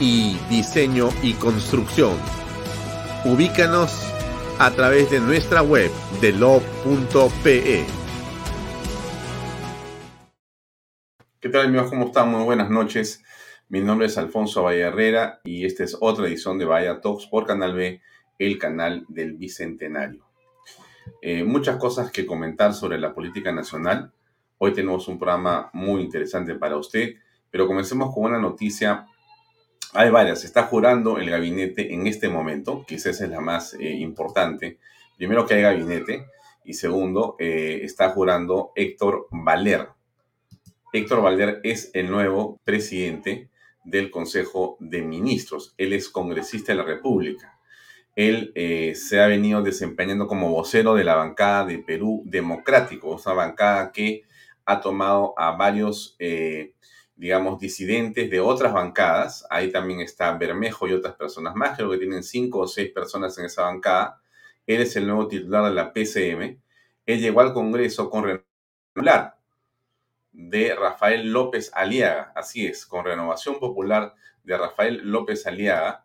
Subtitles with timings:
[0.00, 2.16] y diseño y construcción.
[3.24, 4.12] Ubícanos
[4.58, 7.84] a través de nuestra web de lo.pe.
[11.40, 11.90] ¿Qué tal amigos?
[11.90, 12.30] ¿Cómo están?
[12.30, 13.22] Muy buenas noches.
[13.68, 14.90] Mi nombre es Alfonso Valle
[15.44, 18.00] y esta es otra edición de Vaya Talks por Canal B,
[18.38, 20.24] el canal del Bicentenario.
[21.20, 24.12] Eh, muchas cosas que comentar sobre la política nacional.
[24.58, 27.16] Hoy tenemos un programa muy interesante para usted,
[27.50, 29.06] pero comencemos con una noticia
[29.94, 30.40] hay varias.
[30.40, 34.78] Se está jurando el gabinete en este momento, quizás es la más eh, importante.
[35.16, 36.26] Primero que hay gabinete
[36.64, 39.88] y segundo, eh, está jurando Héctor Valer.
[40.92, 43.48] Héctor Valer es el nuevo presidente
[43.84, 45.74] del Consejo de Ministros.
[45.78, 47.58] Él es congresista de la República.
[48.14, 53.34] Él eh, se ha venido desempeñando como vocero de la bancada de Perú Democrático, una
[53.34, 54.24] bancada que
[54.64, 56.16] ha tomado a varios
[57.18, 59.44] digamos, disidentes de otras bancadas.
[59.50, 63.36] Ahí también está Bermejo y otras personas más, creo que tienen cinco o seis personas
[63.38, 64.22] en esa bancada.
[64.66, 66.60] Él es el nuevo titular de la PCM.
[67.04, 69.32] Él llegó al Congreso con renovación
[70.32, 74.14] de Rafael López Aliaga, así es, con renovación popular
[74.44, 76.04] de Rafael López Aliaga,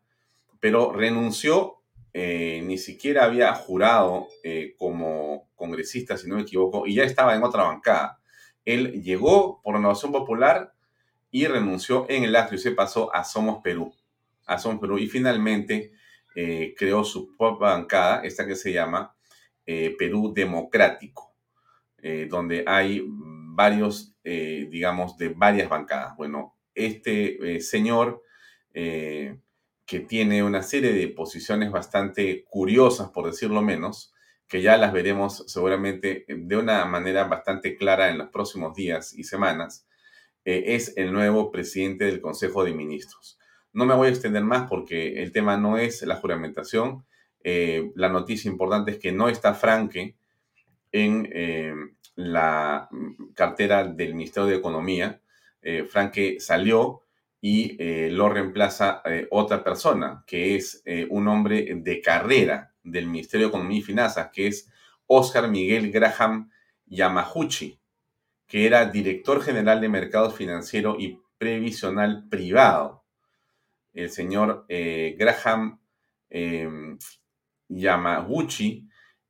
[0.59, 1.81] pero renunció,
[2.13, 7.35] eh, ni siquiera había jurado eh, como congresista, si no me equivoco, y ya estaba
[7.35, 8.19] en otra bancada.
[8.66, 10.72] Él llegó por renovación popular
[11.33, 13.91] y renunció en el acto y se pasó a Somos Perú.
[14.45, 15.91] A Somos Perú y finalmente
[16.35, 19.15] eh, creó su propia bancada, esta que se llama
[19.65, 21.33] eh, Perú Democrático,
[21.97, 26.15] eh, donde hay varios, digamos, de varias bancadas.
[26.15, 28.24] Bueno, este señor
[28.74, 34.13] que tiene una serie de posiciones bastante curiosas, por decirlo menos,
[34.47, 39.24] que ya las veremos seguramente de una manera bastante clara en los próximos días y
[39.24, 39.88] semanas,
[40.45, 43.40] eh, es el nuevo presidente del Consejo de Ministros.
[43.72, 47.06] No me voy a extender más porque el tema no es la juramentación.
[47.44, 50.16] Eh, la noticia importante es que no está Franque
[50.92, 51.74] en eh,
[52.16, 52.90] la
[53.34, 55.19] cartera del Ministerio de Economía.
[55.88, 57.04] Franque salió
[57.40, 57.78] y
[58.10, 59.01] lo reemplaza
[59.31, 64.48] otra persona, que es un hombre de carrera del Ministerio de Economía y Finanzas, que
[64.48, 64.69] es
[65.07, 66.51] Oscar Miguel Graham
[66.86, 67.80] Yamahuchi
[68.48, 73.04] que era director general de mercados financiero y previsional privado.
[73.94, 75.80] El señor eh, Graham
[76.30, 76.98] em,
[77.68, 78.88] Yamaguchi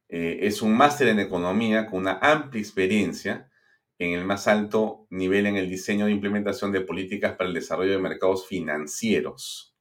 [0.10, 3.50] eh, es un máster en economía con una amplia experiencia
[3.98, 7.94] en el más alto nivel en el diseño e implementación de políticas para el desarrollo
[7.94, 9.76] de mercados financieros.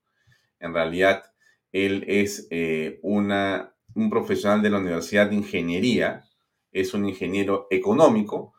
[0.59, 1.25] En realidad,
[1.73, 6.25] él es eh, una, un profesional de la Universidad de Ingeniería,
[6.71, 8.55] es un ingeniero económico,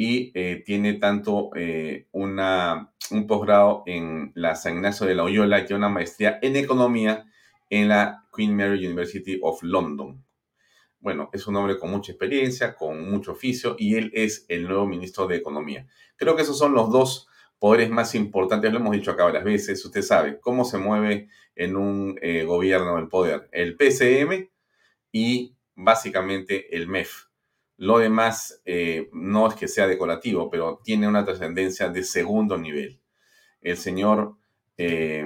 [0.00, 5.66] y eh, tiene tanto eh, una, un posgrado en la San Ignacio de la Loyola
[5.66, 7.26] tiene una maestría en economía
[7.68, 10.24] en la Queen Mary University of London.
[11.00, 14.86] Bueno, es un hombre con mucha experiencia, con mucho oficio y él es el nuevo
[14.86, 15.88] ministro de Economía.
[16.14, 17.26] Creo que esos son los dos
[17.58, 21.76] poderes más importantes, lo hemos dicho acá varias veces, usted sabe cómo se mueve en
[21.76, 24.48] un eh, gobierno el poder, el PCM
[25.10, 27.27] y básicamente el MEF
[27.78, 33.00] lo demás eh, no es que sea decorativo, pero tiene una trascendencia de segundo nivel.
[33.60, 34.36] El señor
[34.76, 35.24] eh,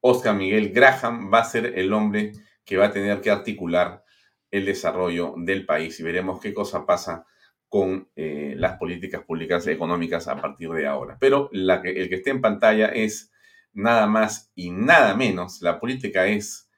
[0.00, 2.32] Oscar Miguel Graham va a ser el hombre
[2.64, 4.02] que va a tener que articular
[4.50, 7.26] el desarrollo del país y veremos qué cosa pasa
[7.68, 11.18] con eh, las políticas públicas económicas a partir de ahora.
[11.20, 13.30] Pero el que esté en pantalla es
[13.74, 16.70] nada más y nada menos, la política es,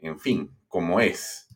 [0.00, 1.46] en fin, como es.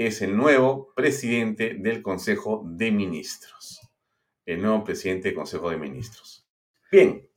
[0.00, 3.86] Es el nuevo presidente del Consejo de Ministros.
[4.46, 6.48] El nuevo presidente del Consejo de Ministros.
[6.90, 7.28] Bien,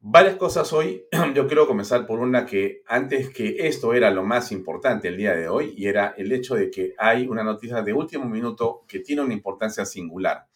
[0.00, 1.04] varias cosas hoy.
[1.36, 5.36] Yo quiero comenzar por una que antes que esto era lo más importante el día
[5.36, 8.98] de hoy y era el hecho de que hay una noticia de último minuto que
[8.98, 10.48] tiene una importancia singular.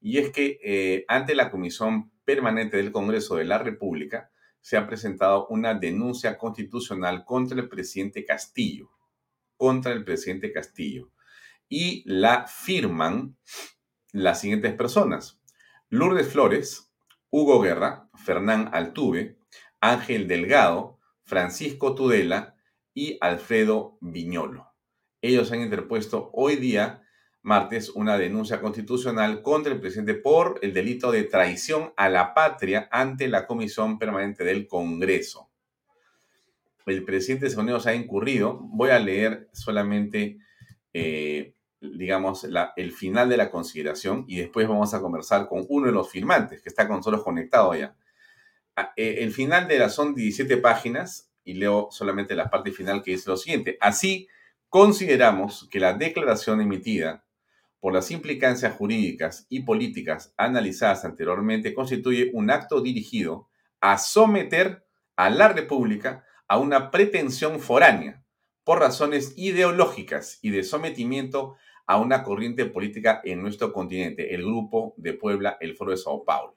[0.00, 4.88] Y es que eh, ante la Comisión Permanente del Congreso de la República se ha
[4.88, 8.97] presentado una denuncia constitucional contra el presidente Castillo.
[9.58, 11.12] Contra el presidente Castillo.
[11.68, 13.36] Y la firman
[14.12, 15.38] las siguientes personas.
[15.90, 16.90] Lourdes Flores,
[17.28, 19.38] Hugo Guerra, Fernán Altuve,
[19.80, 22.56] Ángel Delgado, Francisco Tudela
[22.94, 24.72] y Alfredo Viñolo.
[25.20, 27.02] Ellos han interpuesto hoy día,
[27.42, 32.88] martes, una denuncia constitucional contra el presidente por el delito de traición a la patria
[32.90, 35.47] ante la Comisión Permanente del Congreso.
[36.88, 40.38] El presidente Unidos ha incurrido, voy a leer solamente
[40.92, 42.46] eh, digamos,
[42.76, 46.60] el final de la consideración y después vamos a conversar con uno de los firmantes
[46.60, 47.94] que está con nosotros conectado ya.
[48.74, 53.02] Ah, eh, el final de la son 17 páginas y leo solamente la parte final
[53.02, 53.78] que dice lo siguiente.
[53.80, 54.28] Así,
[54.68, 57.24] consideramos que la declaración emitida
[57.80, 63.48] por las implicancias jurídicas y políticas analizadas anteriormente constituye un acto dirigido
[63.80, 64.84] a someter
[65.16, 68.24] a la República a una pretensión foránea
[68.64, 71.56] por razones ideológicas y de sometimiento
[71.86, 76.24] a una corriente política en nuestro continente, el Grupo de Puebla, el Foro de Sao
[76.24, 76.54] Paulo,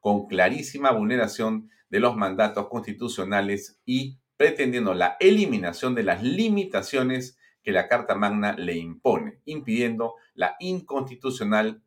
[0.00, 7.72] con clarísima vulneración de los mandatos constitucionales y pretendiendo la eliminación de las limitaciones que
[7.72, 11.82] la Carta Magna le impone, impidiendo la inconstitucional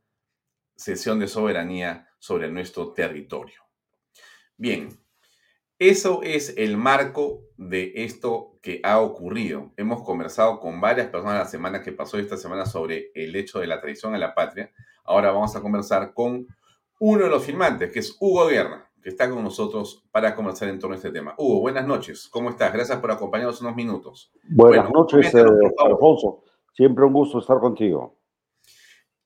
[0.76, 3.64] cesión de soberanía sobre nuestro territorio.
[4.58, 4.90] Bien,
[5.82, 9.72] eso es el marco de esto que ha ocurrido.
[9.78, 13.66] Hemos conversado con varias personas la semana que pasó esta semana sobre el hecho de
[13.66, 14.72] la traición a la patria.
[15.04, 16.46] Ahora vamos a conversar con
[17.00, 20.78] uno de los firmantes, que es Hugo Guerra, que está con nosotros para conversar en
[20.78, 21.34] torno a este tema.
[21.36, 22.30] Hugo, buenas noches.
[22.30, 22.72] ¿Cómo estás?
[22.72, 24.32] Gracias por acompañarnos unos minutos.
[24.52, 25.44] Buenas noches, eh,
[25.80, 26.44] Alfonso.
[26.76, 28.20] Siempre un gusto estar contigo.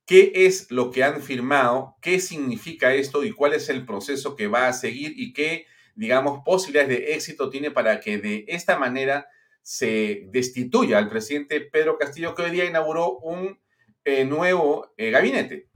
[0.05, 1.97] ¿Qué es lo que han firmado?
[2.01, 3.25] ¿Qué significa esto?
[3.25, 5.11] ¿Y cuál es el proceso que va a seguir?
[5.17, 9.27] ¿Y qué digamos, posibilidades de éxito tiene para que de esta manera
[9.61, 13.57] se destituya al presidente Pedro Castillo, que hoy día inauguró un
[14.03, 15.69] eh, nuevo eh, gabinete?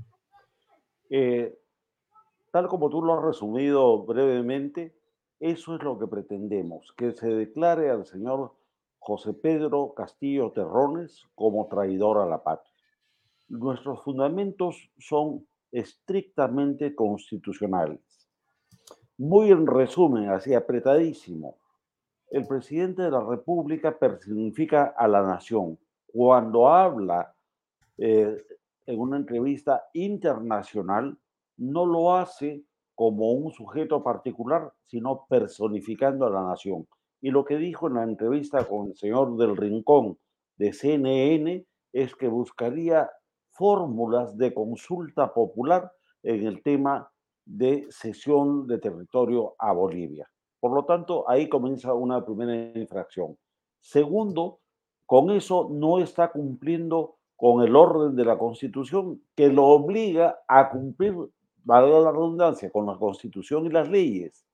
[1.09, 1.57] Eh,
[2.51, 4.95] tal como tú lo has resumido brevemente,
[5.39, 8.53] eso es lo que pretendemos, que se declare al señor
[8.99, 12.71] José Pedro Castillo Terrones como traidor a la patria.
[13.47, 18.01] Nuestros fundamentos son estrictamente constitucionales.
[19.19, 21.57] Muy en resumen, así apretadísimo,
[22.31, 25.77] el presidente de la República personifica a la nación.
[26.07, 27.35] Cuando habla
[27.97, 28.41] eh,
[28.85, 31.17] en una entrevista internacional,
[31.57, 32.63] no lo hace
[32.95, 36.87] como un sujeto particular, sino personificando a la nación.
[37.19, 40.17] Y lo que dijo en la entrevista con el señor del Rincón
[40.55, 43.11] de CNN es que buscaría
[43.51, 45.91] fórmulas de consulta popular
[46.23, 47.11] en el tema
[47.49, 50.29] de cesión de territorio a Bolivia.
[50.59, 53.37] Por lo tanto, ahí comienza una primera infracción.
[53.79, 54.59] Segundo,
[55.05, 60.69] con eso no está cumpliendo con el orden de la Constitución que lo obliga a
[60.69, 61.15] cumplir,
[61.63, 64.45] valga la redundancia, con la Constitución y las leyes.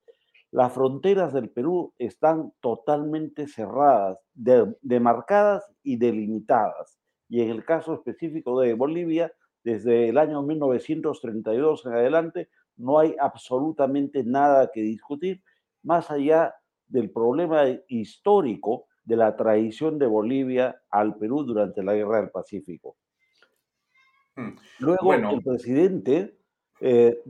[0.51, 6.97] Las fronteras del Perú están totalmente cerradas, demarcadas y delimitadas.
[7.27, 9.33] Y en el caso específico de Bolivia,
[9.65, 15.41] desde el año 1932 en adelante, no hay absolutamente nada que discutir,
[15.83, 16.55] más allá
[16.87, 22.97] del problema histórico de la traición de Bolivia al Perú durante la Guerra del Pacífico.
[24.35, 26.37] Mm, Luego, el presidente,
[26.81, 27.21] eh,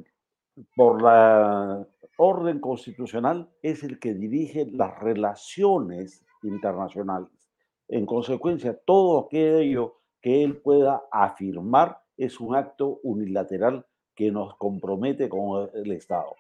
[0.76, 1.86] por la
[2.18, 7.30] orden constitucional, es el que dirige las relaciones internacionales.
[7.88, 15.30] En consecuencia, todo aquello que él pueda afirmar es un acto unilateral que nos compromete
[15.30, 16.36] con el Estado.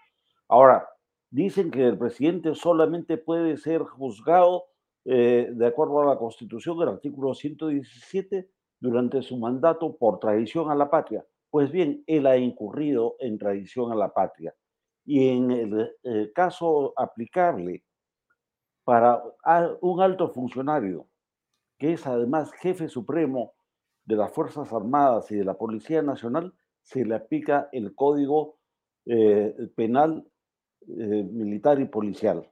[0.48, 0.88] Ahora,
[1.29, 4.65] dicen que el presidente solamente puede ser juzgado
[5.05, 10.75] eh, de acuerdo a la Constitución, el artículo 117, durante su mandato por traición a
[10.75, 11.25] la patria.
[11.50, 14.53] Pues bien, él ha incurrido en traición a la patria.
[15.05, 17.84] Y en el, caso aplicable
[18.84, 19.22] para
[19.82, 21.08] un alto funcionario,
[21.77, 23.53] que es además jefe supremo
[24.05, 26.53] de las Fuerzas Armadas y de la Policía Nacional,
[26.86, 28.58] se le aplica el Código
[29.06, 30.24] eh, Penal
[30.88, 32.48] eh, Militar y Policial,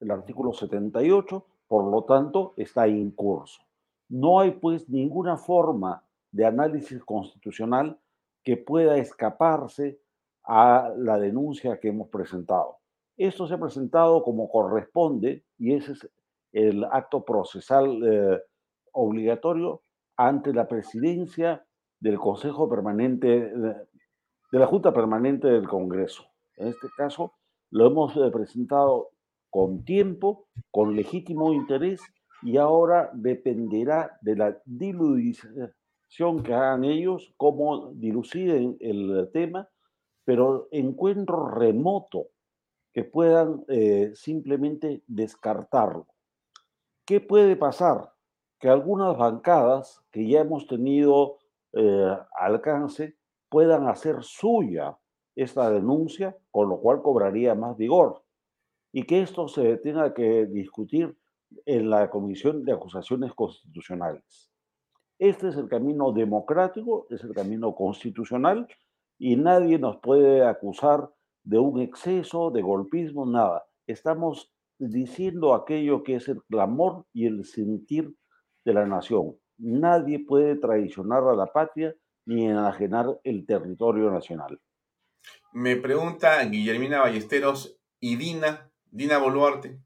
[0.00, 3.62] el artículo 78, por lo tanto, está en curso.
[4.10, 7.98] No hay pues ninguna forma de análisis constitucional
[8.44, 9.98] que pueda escaparse
[10.44, 12.78] a la denuncia que hemos presentado.
[13.16, 16.10] Esto se ha presentado como corresponde y ese es
[16.52, 18.42] el acto procesal eh,
[18.92, 19.82] obligatorio
[20.16, 21.64] ante la presidencia
[22.00, 26.24] del Consejo Permanente, de la Junta Permanente del Congreso.
[26.56, 27.34] En este caso,
[27.70, 29.10] lo hemos eh, presentado
[29.50, 32.00] con tiempo, con legítimo interés
[32.42, 39.68] y ahora dependerá de la dilución que hagan ellos, cómo diluciden el tema,
[40.24, 42.28] pero encuentro remoto
[42.92, 46.06] que puedan eh, simplemente descartarlo.
[47.04, 48.12] ¿Qué puede pasar?
[48.58, 51.38] Que algunas bancadas que ya hemos tenido
[51.72, 53.16] eh, alcance
[53.48, 54.96] puedan hacer suya
[55.36, 58.24] esta denuncia, con lo cual cobraría más vigor,
[58.92, 61.16] y que esto se tenga que discutir
[61.64, 64.50] en la Comisión de Acusaciones Constitucionales.
[65.18, 68.68] Este es el camino democrático, es el camino constitucional,
[69.18, 71.10] y nadie nos puede acusar
[71.42, 73.64] de un exceso, de golpismo, nada.
[73.86, 78.14] Estamos diciendo aquello que es el clamor y el sentir
[78.64, 79.36] de la nación.
[79.58, 81.94] Nadie puede traicionar a la patria
[82.26, 84.60] ni enajenar el territorio nacional.
[85.52, 88.70] Me pregunta Guillermina Ballesteros, ¿y Dina?
[88.90, 89.80] Dina Boluarte.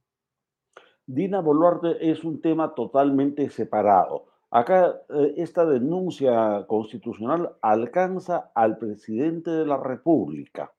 [1.06, 4.26] Dina Boluarte es un tema totalmente separado.
[4.50, 10.72] Acá eh, esta denuncia constitucional alcanza al presidente de la República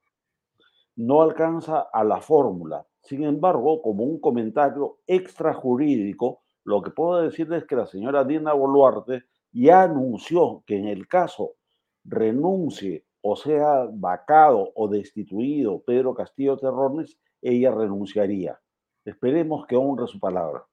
[0.95, 2.85] no alcanza a la fórmula.
[3.01, 8.53] Sin embargo, como un comentario extrajurídico, lo que puedo decir es que la señora Dina
[8.53, 11.55] Boluarte ya anunció que en el caso
[12.03, 18.59] renuncie o sea vacado o destituido Pedro Castillo Terrones, ella renunciaría.
[19.05, 20.65] Esperemos que honre su palabra.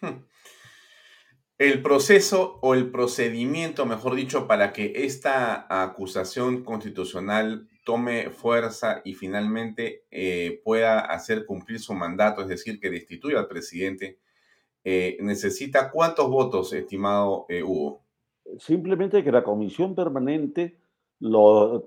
[1.58, 9.12] El proceso o el procedimiento, mejor dicho, para que esta acusación constitucional tome fuerza y
[9.12, 14.18] finalmente eh, pueda hacer cumplir su mandato, es decir, que destituya al presidente,
[14.84, 18.02] eh, necesita cuántos votos, estimado eh, Hugo?
[18.58, 20.78] Simplemente que la comisión permanente
[21.20, 21.82] lo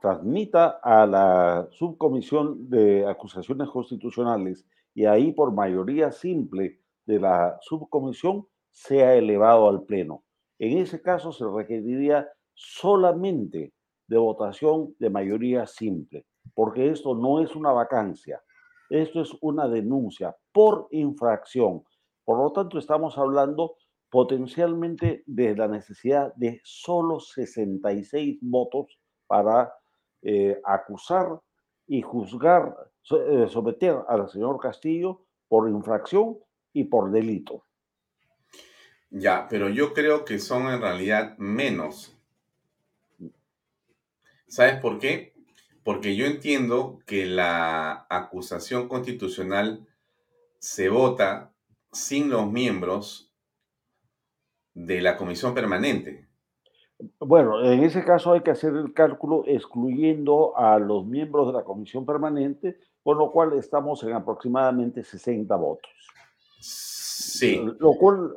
[0.00, 8.46] transmita a la subcomisión de acusaciones constitucionales y ahí por mayoría simple de la subcomisión
[8.70, 10.24] sea elevado al pleno.
[10.58, 13.72] En ese caso se requeriría solamente
[14.06, 18.42] de votación de mayoría simple, porque esto no es una vacancia,
[18.90, 21.82] esto es una denuncia por infracción.
[22.26, 23.76] Por lo tanto, estamos hablando
[24.10, 29.72] potencialmente de la necesidad de solo 66 votos para
[30.20, 31.40] eh, acusar
[31.86, 32.76] y juzgar,
[33.10, 36.36] eh, someter al señor Castillo por infracción
[36.74, 37.64] y por delito.
[39.08, 42.16] Ya, pero yo creo que son en realidad menos
[44.48, 45.34] ¿Sabes por qué?
[45.82, 49.86] Porque yo entiendo que la acusación constitucional
[50.58, 51.52] se vota
[51.96, 53.32] sin los miembros
[54.74, 56.28] de la comisión permanente.
[57.18, 61.64] Bueno, en ese caso hay que hacer el cálculo excluyendo a los miembros de la
[61.64, 65.90] comisión permanente, con lo cual estamos en aproximadamente 60 votos.
[66.60, 67.60] Sí.
[67.78, 68.32] Lo cual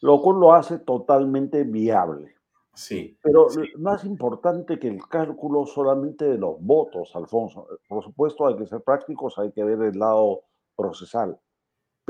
[0.00, 2.34] lo, cual lo hace totalmente viable.
[2.74, 3.18] Sí.
[3.22, 3.48] Pero
[3.78, 7.66] más importante que el cálculo solamente de los votos, Alfonso.
[7.88, 10.42] Por supuesto, hay que ser prácticos, hay que ver el lado
[10.76, 11.38] procesal.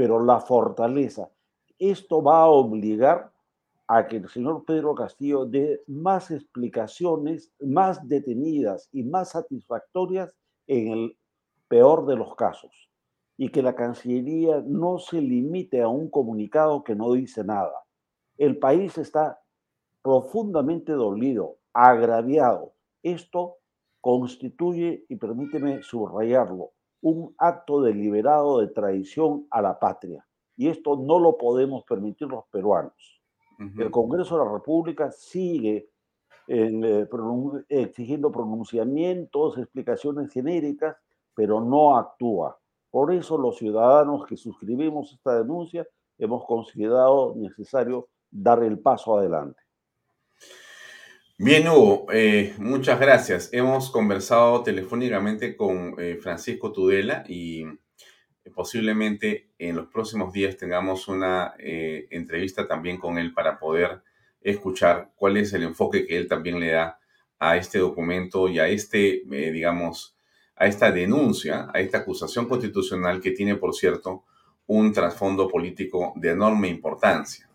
[0.01, 1.31] Pero la fortaleza,
[1.79, 3.31] esto va a obligar
[3.87, 10.33] a que el señor Pedro Castillo dé más explicaciones, más detenidas y más satisfactorias
[10.67, 11.19] en el
[11.69, 12.89] peor de los casos.
[13.37, 17.85] Y que la Cancillería no se limite a un comunicado que no dice nada.
[18.39, 19.43] El país está
[20.01, 22.73] profundamente dolido, agraviado.
[23.03, 23.59] Esto
[24.01, 26.71] constituye, y permíteme subrayarlo,
[27.03, 30.27] un acto deliberado de traición a la patria.
[30.57, 33.21] Y esto no lo podemos permitir los peruanos.
[33.77, 35.91] El Congreso de la República sigue
[36.49, 37.07] eh,
[37.69, 40.97] exigiendo pronunciamientos, explicaciones genéricas,
[41.35, 42.59] pero no actúa.
[42.91, 45.87] Por eso los ciudadanos que suscribimos esta denuncia
[46.19, 49.61] hemos considerado necesario dar el paso adelante.
[51.43, 53.49] Bien, Hugo, eh, muchas gracias.
[53.53, 57.65] Hemos conversado telefónicamente con eh, Francisco Tudela y
[58.55, 64.03] posiblemente en los próximos días tengamos una eh, entrevista también con él para poder
[64.43, 67.01] escuchar cuál es el enfoque que él también le da
[67.39, 70.19] a este documento y a este, eh, digamos,
[70.57, 74.25] a esta denuncia, a esta acusación constitucional que tiene, por cierto,
[74.67, 77.50] un trasfondo político de enorme importancia.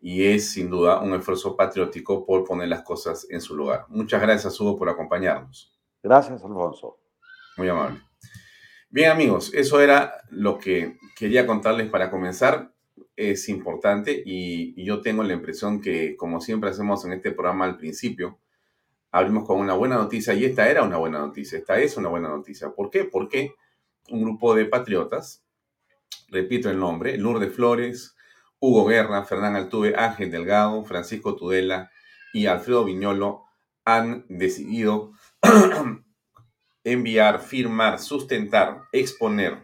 [0.00, 3.86] Y es sin duda un esfuerzo patriótico por poner las cosas en su lugar.
[3.88, 5.76] Muchas gracias, Hugo, por acompañarnos.
[6.02, 6.98] Gracias, Alfonso.
[7.56, 8.00] Muy amable.
[8.90, 12.72] Bien, amigos, eso era lo que quería contarles para comenzar.
[13.16, 17.76] Es importante y, yo tengo la impresión que, como siempre hacemos en este programa al
[17.76, 18.38] principio,
[19.10, 22.28] abrimos con una buena noticia y esta era una buena noticia, esta es una buena
[22.28, 22.70] noticia.
[22.70, 23.04] ¿Por qué?
[23.04, 23.54] Porque
[24.08, 25.44] un grupo de patriotas,
[26.28, 28.16] repito el nombre, Lourdes Flores,
[28.60, 31.90] Hugo Guerra, Fernán Altuve, Ángel Delgado, Francisco Tudela
[32.32, 33.44] y Alfredo Viñolo
[33.84, 35.12] han decidido
[36.84, 39.62] enviar, firmar, sustentar, exponer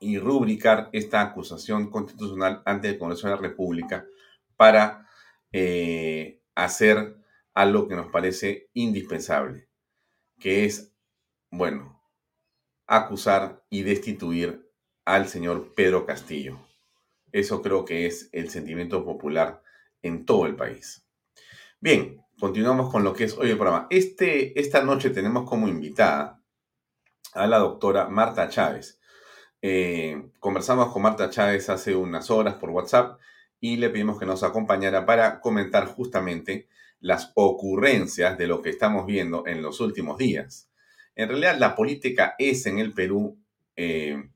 [0.00, 4.04] y rubricar esta acusación constitucional ante el Congreso de la República
[4.56, 5.06] para
[5.52, 7.16] eh, hacer
[7.54, 9.68] algo que nos parece indispensable,
[10.38, 10.92] que es,
[11.50, 12.02] bueno,
[12.86, 14.70] acusar y destituir
[15.04, 16.65] al señor Pedro Castillo.
[17.32, 19.62] Eso creo que es el sentimiento popular
[20.02, 21.04] en todo el país.
[21.80, 23.86] Bien, continuamos con lo que es hoy el programa.
[23.90, 26.42] Este, esta noche tenemos como invitada
[27.34, 29.00] a la doctora Marta Chávez.
[29.62, 33.18] Eh, conversamos con Marta Chávez hace unas horas por WhatsApp
[33.60, 36.68] y le pedimos que nos acompañara para comentar justamente
[37.00, 40.70] las ocurrencias de lo que estamos viendo en los últimos días.
[41.14, 43.38] En realidad, la política es en el Perú
[43.76, 44.30] eh,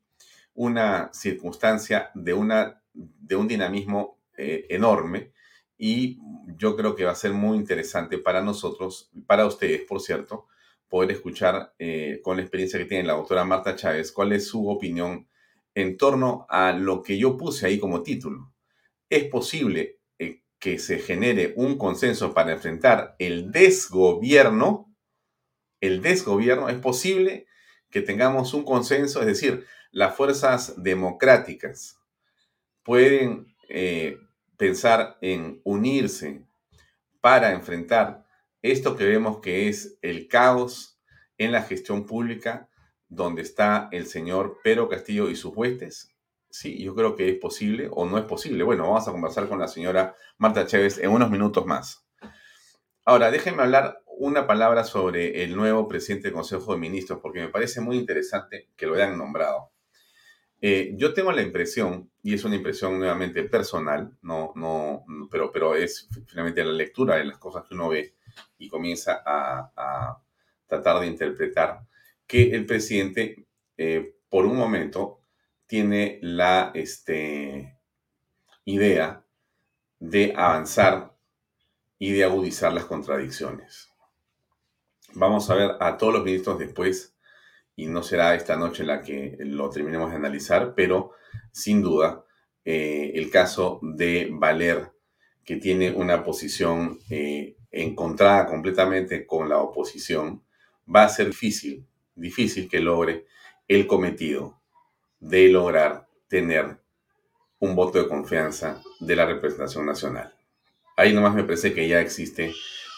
[0.55, 5.33] una circunstancia de, una, de un dinamismo eh, enorme
[5.77, 6.19] y
[6.59, 10.47] yo creo que va a ser muy interesante para nosotros, para ustedes, por cierto,
[10.89, 14.69] poder escuchar eh, con la experiencia que tiene la doctora Marta Chávez cuál es su
[14.69, 15.29] opinión
[15.75, 18.53] en torno a lo que yo puse ahí como título.
[19.09, 24.93] ¿Es posible eh, que se genere un consenso para enfrentar el desgobierno?
[25.81, 27.47] El desgobierno es posible
[27.89, 32.00] que tengamos un consenso, es decir, las fuerzas democráticas
[32.91, 34.19] pueden eh,
[34.57, 36.45] pensar en unirse
[37.21, 38.27] para enfrentar
[38.63, 41.01] esto que vemos que es el caos
[41.39, 42.69] en la gestión pública
[43.09, 46.17] donde está el señor Pedro Castillo y sus huestes?
[46.51, 48.65] Sí, yo creo que es posible o no es posible.
[48.65, 52.05] Bueno, vamos a conversar con la señora Marta Chávez en unos minutos más.
[53.05, 57.51] Ahora, déjenme hablar una palabra sobre el nuevo presidente del Consejo de Ministros, porque me
[57.51, 59.71] parece muy interesante que lo hayan nombrado.
[60.63, 65.75] Eh, yo tengo la impresión, y es una impresión nuevamente personal, no, no, pero, pero
[65.75, 68.15] es finalmente la lectura de las cosas que uno ve
[68.59, 70.21] y comienza a,
[70.67, 71.81] tratar de interpretar,
[72.27, 73.45] que el presidente,
[73.77, 75.21] eh, por un momento,
[75.67, 77.77] tiene la este,
[78.65, 79.25] idea
[79.99, 81.17] de avanzar
[81.99, 83.91] y de agudizar las contradicciones.
[85.15, 87.17] Vamos a ver a todos los ministros después
[87.81, 91.13] y no será esta noche la que lo terminemos de analizar, pero
[91.51, 92.27] sin duda
[92.63, 94.93] eh, el caso de Valer,
[95.43, 100.43] que tiene una posición eh, encontrada completamente con la oposición,
[100.95, 103.25] va a ser difícil, difícil que logre
[103.67, 104.61] el cometido
[105.19, 106.81] de lograr tener
[107.61, 110.35] un voto de confianza de la representación nacional.
[110.97, 112.53] Ahí nomás me parece que ya existe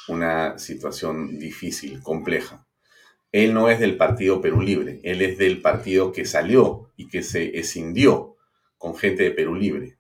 [0.08, 2.66] una situación difícil, compleja.
[3.32, 7.22] Él no es del partido Perú Libre, él es del partido que salió y que
[7.22, 8.36] se escindió
[8.78, 9.98] con gente de Perú Libre.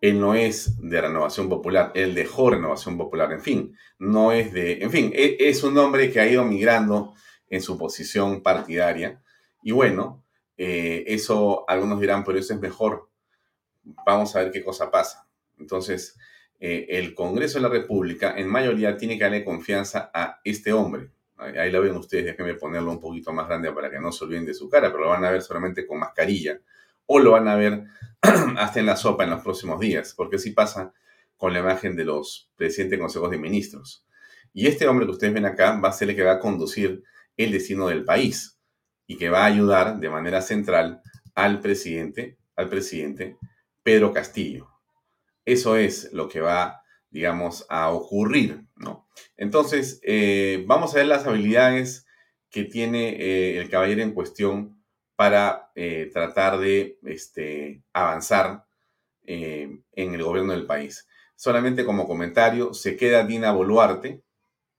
[0.00, 4.82] Él no es de Renovación Popular, él dejó Renovación Popular, en fin, no es de,
[4.82, 7.14] en fin, e, es un hombre que ha ido migrando
[7.48, 9.22] en su posición partidaria
[9.62, 10.24] y bueno,
[10.56, 13.10] eh, eso algunos dirán, pero eso es mejor.
[13.82, 15.26] Vamos a ver qué cosa pasa.
[15.58, 16.18] Entonces,
[16.58, 21.10] eh, el Congreso de la República en mayoría tiene que darle confianza a este hombre,
[21.40, 24.44] Ahí lo ven ustedes, déjenme ponerlo un poquito más grande para que no se olviden
[24.44, 26.60] de su cara, pero lo van a ver solamente con mascarilla.
[27.06, 27.84] O lo van a ver
[28.56, 30.92] hasta en la sopa en los próximos días, porque así pasa
[31.36, 34.06] con la imagen de los presidentes de consejos de ministros.
[34.52, 37.02] Y este hombre que ustedes ven acá va a ser el que va a conducir
[37.36, 38.58] el destino del país
[39.06, 41.00] y que va a ayudar de manera central
[41.34, 43.38] al presidente, al presidente
[43.82, 44.68] Pedro Castillo.
[45.44, 46.79] Eso es lo que va,
[47.10, 49.08] digamos, a ocurrir, ¿no?
[49.36, 52.06] Entonces, eh, vamos a ver las habilidades
[52.50, 54.82] que tiene eh, el caballero en cuestión
[55.16, 58.64] para eh, tratar de este, avanzar
[59.26, 61.06] en el gobierno del país.
[61.36, 64.24] Solamente como comentario, se queda Dina Boluarte,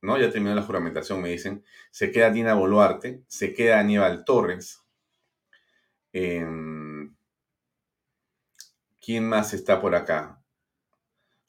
[0.01, 0.17] ¿no?
[0.17, 1.63] Ya terminó la juramentación, me dicen.
[1.89, 4.81] Se queda Dina Boluarte, se queda Aníbal Torres,
[6.13, 7.15] Em,
[9.01, 10.40] ¿Quién más está por acá?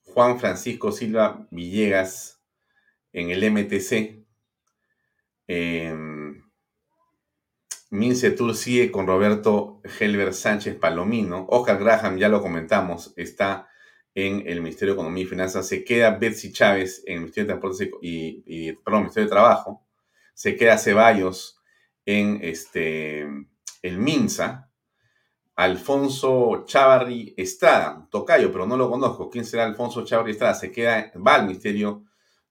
[0.05, 2.41] Juan Francisco Silva Villegas
[3.13, 4.25] en el MTC.
[5.49, 5.95] Eh,
[7.91, 11.47] Mince Tour sigue con Roberto Helber Sánchez Palomino.
[11.51, 13.69] Oscar Graham, ya lo comentamos, está
[14.15, 15.69] en el Ministerio de Economía y Finanzas.
[15.69, 19.87] Se queda Betsy Chávez en el Ministerio de Transportes y, y perdón, Ministerio de Trabajo.
[20.33, 21.61] Se queda Ceballos
[22.07, 23.29] en este,
[23.83, 24.72] el MINSA.
[25.57, 29.29] Alfonso Chavarri Estrada, tocayo, pero no lo conozco.
[29.29, 30.55] ¿Quién será Alfonso Chavarri Estrada?
[30.55, 32.05] Se queda, va al Ministerio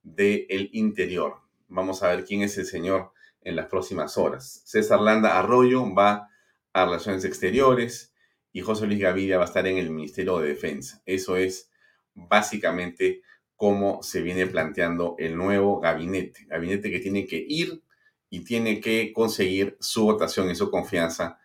[0.03, 1.37] del Interior.
[1.67, 3.11] Vamos a ver quién es el señor
[3.41, 4.61] en las próximas horas.
[4.65, 6.29] César Landa Arroyo va
[6.73, 8.13] a Relaciones Exteriores
[8.53, 11.01] y José Luis Gaviria va a estar en el Ministerio de Defensa.
[11.05, 11.71] Eso es
[12.13, 13.21] básicamente
[13.55, 16.45] cómo se viene planteando el nuevo gabinete.
[16.47, 17.83] Gabinete que tiene que ir
[18.29, 21.39] y tiene que conseguir su votación y su confianza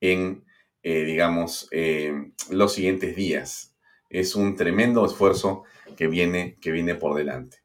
[0.00, 0.44] en,
[0.82, 3.76] eh, digamos, eh, los siguientes días.
[4.10, 5.62] Es un tremendo esfuerzo
[5.96, 7.58] que viene, que viene por delante.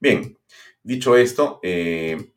[0.00, 0.36] Bien,
[0.82, 2.32] dicho esto, eh,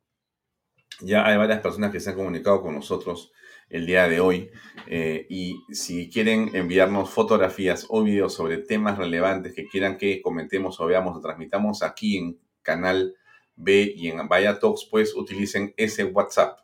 [1.02, 3.34] ya hay varias personas que se han comunicado con nosotros
[3.70, 4.50] el día de hoy.
[4.88, 10.80] Eh, y si quieren enviarnos fotografías o videos sobre temas relevantes que quieran que comentemos
[10.80, 13.14] o veamos o transmitamos aquí en Canal
[13.56, 16.60] B y en Vaya Talks, pues utilicen ese WhatsApp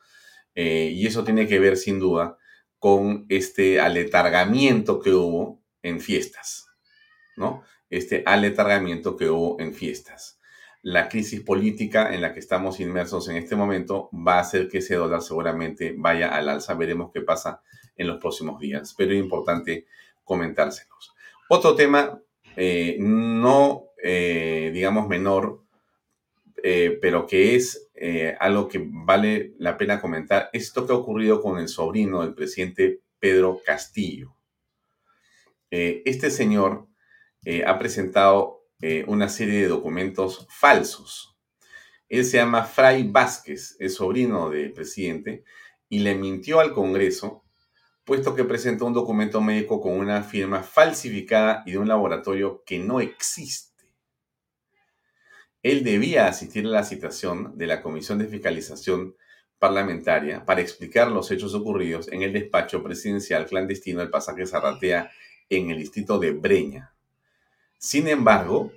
[0.53, 2.37] y eso tiene que ver, sin duda,
[2.77, 6.67] con este aletargamiento que hubo en fiestas,
[7.37, 7.63] ¿no?
[7.89, 10.39] Este aletargamiento que hubo en fiestas.
[10.81, 14.79] La crisis política en la que estamos inmersos en este momento va a hacer que
[14.79, 16.73] ese dólar seguramente vaya al alza.
[16.73, 17.61] Veremos qué pasa
[17.95, 19.85] en los próximos días, pero es importante
[20.23, 21.13] comentárselos.
[21.49, 22.19] Otro tema
[22.55, 25.61] eh, no, eh, digamos, menor,
[26.63, 31.39] eh, pero que es eh, algo que vale la pena comentar, esto que ha ocurrido
[31.39, 34.35] con el sobrino del presidente Pedro Castillo.
[35.69, 36.87] Eh, este señor
[37.65, 38.67] ha presentado
[39.07, 41.35] una serie de documentos falsos.
[42.07, 45.43] Él se llama Fray Vázquez, es sobrino del presidente,
[45.89, 47.43] y le mintió al Congreso,
[48.03, 52.79] puesto que presentó un documento médico con una firma falsificada y de un laboratorio que
[52.79, 53.70] no existe.
[55.63, 59.15] Él debía asistir a la citación de la Comisión de Fiscalización
[59.59, 65.11] Parlamentaria para explicar los hechos ocurridos en el despacho presidencial clandestino del pasaje Zarratea
[65.49, 66.95] en el distrito de Breña.
[67.77, 68.71] Sin embargo,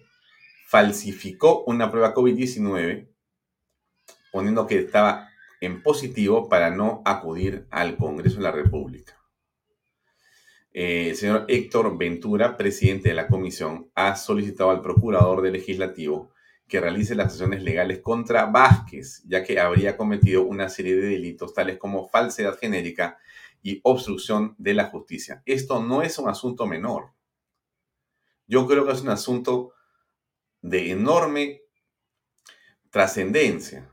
[0.66, 3.06] falsificó una prueba COVID-19
[4.30, 5.30] poniendo que estaba
[5.62, 9.18] en positivo para no acudir al Congreso de la República.
[10.72, 16.33] Eh, el señor Héctor Ventura, presidente de la comisión, ha solicitado al procurador del legislativo
[16.68, 21.52] que realice las acciones legales contra Vázquez, ya que habría cometido una serie de delitos
[21.52, 23.18] tales como falsedad genérica
[23.62, 25.42] y obstrucción de la justicia.
[25.46, 27.12] Esto no es un asunto menor.
[28.46, 29.72] Yo creo que es un asunto
[30.60, 31.62] de enorme
[32.90, 33.90] trascendencia.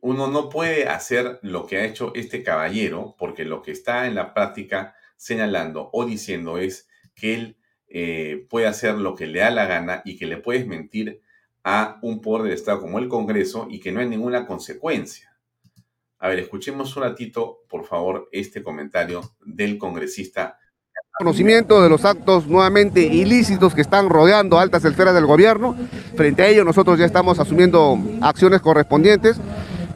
[0.00, 4.14] Uno no puede hacer lo que ha hecho este caballero porque lo que está en
[4.14, 7.57] la práctica señalando o diciendo es que él
[7.88, 11.20] eh, puede hacer lo que le da la gana y que le puedes mentir
[11.64, 15.28] a un poder del Estado como el Congreso y que no hay ninguna consecuencia.
[16.20, 20.58] A ver, escuchemos un ratito, por favor, este comentario del congresista.
[21.16, 25.76] Conocimiento de los actos nuevamente ilícitos que están rodeando altas esferas del gobierno.
[26.16, 29.40] Frente a ello, nosotros ya estamos asumiendo acciones correspondientes,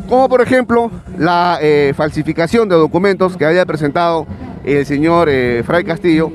[0.08, 4.26] como por ejemplo la eh, falsificación de documentos que había presentado
[4.64, 6.32] el señor eh, Fray Castillo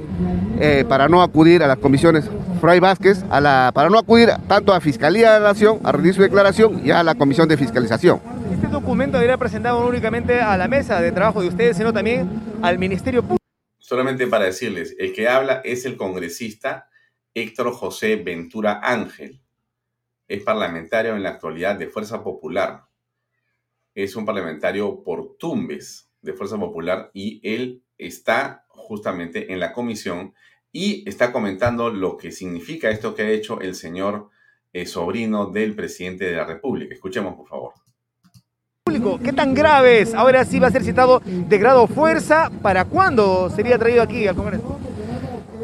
[0.60, 4.74] eh, para no acudir a las comisiones Fray Vázquez, a la, para no acudir tanto
[4.74, 8.20] a Fiscalía de la Nación, a rendir su declaración y a la Comisión de Fiscalización.
[8.52, 12.28] Este documento debería presentado no únicamente a la mesa de trabajo de ustedes, sino también
[12.62, 13.38] al Ministerio Público.
[13.78, 16.90] Solamente para decirles, el que habla es el congresista
[17.34, 19.42] Héctor José Ventura Ángel.
[20.28, 22.86] Es parlamentario en la actualidad de Fuerza Popular.
[23.94, 30.34] Es un parlamentario por Tumbes de Fuerza Popular y él está justamente en la comisión
[30.72, 34.30] y está comentando lo que significa esto que ha hecho el señor
[34.74, 36.94] eh, sobrino del presidente de la República.
[36.94, 37.74] Escuchemos, por favor.
[39.24, 40.14] ¿Qué tan grave es?
[40.14, 42.50] Ahora sí va a ser citado de grado fuerza.
[42.62, 44.77] ¿Para cuándo sería traído aquí al Congreso?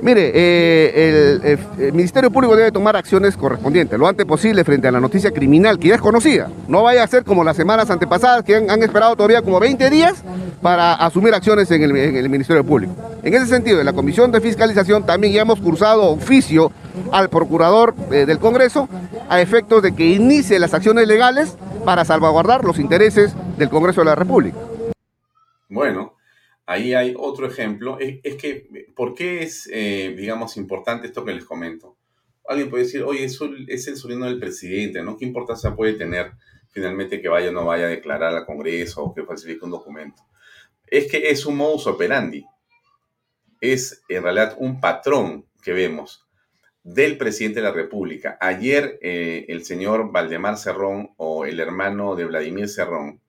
[0.03, 4.99] Mire, eh, el, Ministerio Público debe tomar acciones correspondientes lo antes posible frente a la
[4.99, 6.49] noticia criminal que ya es conocida.
[6.67, 10.21] No vaya a ser como las semanas antepasadas que han, esperado todavía como 20 días
[10.61, 12.93] para asumir acciones en el, Ministerio Público.
[13.23, 16.73] En ese sentido, en la Comisión de Fiscalización también ya hemos cursado oficio
[17.13, 18.89] al Procurador eh, del Congreso
[19.29, 24.05] a efectos de que inicie las acciones legales para salvaguardar los intereses del Congreso de
[24.05, 24.57] la República.
[25.69, 26.13] Bueno,
[26.65, 27.97] ahí hay otro ejemplo.
[27.99, 31.97] Es, que, ¿por qué es, eh, digamos, importante esto que les comento?
[32.47, 35.17] Alguien puede decir, oye, es, es el sobrino del presidente, ¿no?
[35.17, 36.31] ¿Qué importancia puede tener
[36.69, 40.23] finalmente que vaya o no vaya a declarar al Congreso o que falsifique un documento?
[40.87, 42.45] Es que es un modus operandi.
[43.61, 46.27] Es en realidad un patrón que vemos
[46.83, 48.37] del presidente de la República.
[48.41, 53.21] Ayer eh, el señor Valdemar Cerrón o el hermano de Vladimir Cerrón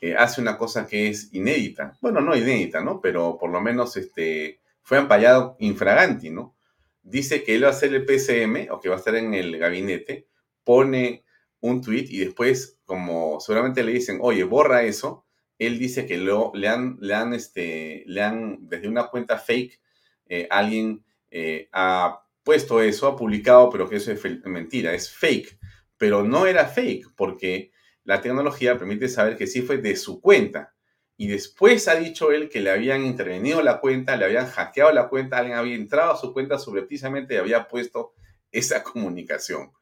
[0.00, 1.96] eh, hace una cosa que es inédita.
[2.00, 3.00] Bueno, no inédita, ¿no?
[3.00, 6.56] Pero por lo menos este, fue ampallado infraganti, ¿no?
[7.02, 9.58] Dice que él va a hacer el PCM o que va a estar en el
[9.58, 10.26] gabinete,
[10.64, 11.24] pone
[11.60, 15.24] un tweet y después, como seguramente le dicen, oye, borra eso,
[15.58, 19.80] él dice que lo, le, han, le, han, este, le han, desde una cuenta fake,
[20.28, 25.58] eh, alguien eh, ha puesto eso, ha publicado, pero que eso es mentira, es fake.
[25.96, 27.72] Pero no era fake, porque
[28.08, 30.74] la tecnología permite saber que sí fue de su cuenta.
[31.18, 35.10] Y después ha dicho él que le habían intervenido la cuenta, le habían hackeado la
[35.10, 38.14] cuenta, alguien había entrado a su cuenta subrepticiamente y había puesto
[38.50, 39.72] esa comunicación.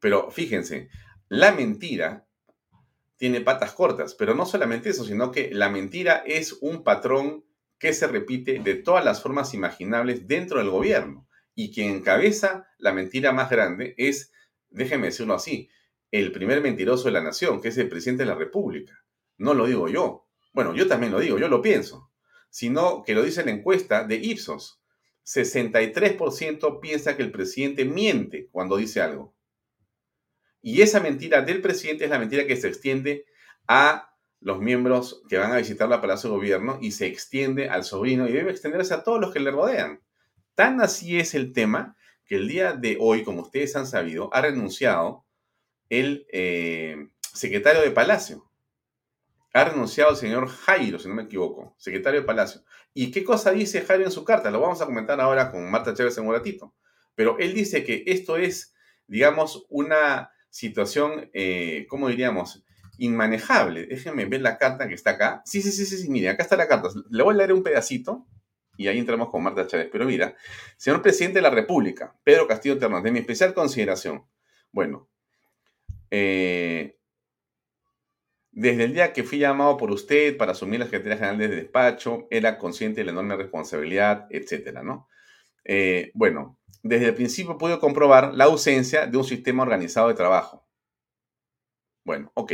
[0.00, 0.90] Pero fíjense,
[1.28, 2.26] la mentira
[3.16, 7.42] tiene patas cortas, pero no solamente eso, sino que la mentira es un patrón
[7.78, 11.26] que se repite de todas las formas imaginables dentro del gobierno.
[11.54, 14.30] Y quien encabeza la mentira más grande es,
[14.68, 15.70] déjeme decirlo así,
[16.20, 19.04] el primer mentiroso de la nación, que es el presidente de la República.
[19.36, 20.28] No lo digo yo.
[20.52, 22.12] Bueno, yo también lo digo, yo lo pienso.
[22.50, 24.80] Sino que lo dice la encuesta de Ipsos.
[25.24, 29.34] 63% piensa que el presidente miente cuando dice algo.
[30.62, 33.26] Y esa mentira del presidente es la mentira que se extiende
[33.66, 37.82] a los miembros que van a visitar la Palacio de Gobierno y se extiende al
[37.82, 40.00] sobrino y debe extenderse a todos los que le rodean.
[40.54, 44.42] Tan así es el tema que el día de hoy, como ustedes han sabido, ha
[44.42, 45.23] renunciado
[46.00, 48.50] el eh, secretario de Palacio.
[49.52, 52.62] Ha renunciado el señor Jairo, si no me equivoco, secretario de Palacio.
[52.92, 54.50] ¿Y qué cosa dice Jairo en su carta?
[54.50, 56.74] Lo vamos a comentar ahora con Marta Chávez en un ratito.
[57.14, 58.74] Pero él dice que esto es,
[59.06, 62.64] digamos, una situación, eh, ¿cómo diríamos?
[62.98, 63.86] Inmanejable.
[63.86, 65.42] Déjenme ver la carta que está acá.
[65.44, 66.88] Sí, sí, sí, sí, sí, mire, acá está la carta.
[67.10, 68.26] Le voy a leer un pedacito
[68.76, 69.88] y ahí entramos con Marta Chávez.
[69.92, 70.34] Pero mira,
[70.76, 74.24] señor presidente de la República, Pedro Castillo Ternos, de mi especial consideración.
[74.72, 75.08] Bueno,
[76.16, 76.96] eh,
[78.52, 82.28] desde el día que fui llamado por usted para asumir la Secretaría General de despacho,
[82.30, 85.08] era consciente de la enorme responsabilidad, etcétera, ¿no?
[85.64, 90.64] Eh, bueno, desde el principio pude comprobar la ausencia de un sistema organizado de trabajo.
[92.04, 92.52] Bueno, ok.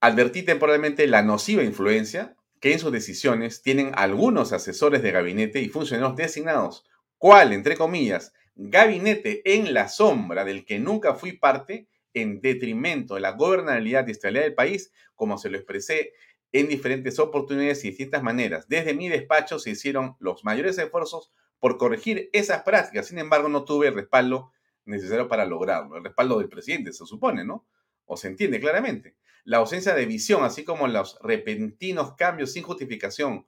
[0.00, 5.68] Advertí temporalmente la nociva influencia que en sus decisiones tienen algunos asesores de gabinete y
[5.68, 6.84] funcionarios designados,
[7.16, 13.20] cual, entre comillas, gabinete en la sombra del que nunca fui parte, en detrimento de
[13.20, 16.14] la gobernabilidad y estabilidad del país, como se lo expresé
[16.50, 18.68] en diferentes oportunidades y distintas maneras.
[18.68, 23.08] Desde mi despacho se hicieron los mayores esfuerzos por corregir esas prácticas.
[23.08, 24.50] Sin embargo, no tuve el respaldo
[24.86, 25.98] necesario para lograrlo.
[25.98, 27.66] El respaldo del presidente, se supone, ¿no?
[28.06, 29.16] O se entiende claramente.
[29.44, 33.46] La ausencia de visión, así como los repentinos cambios sin justificación,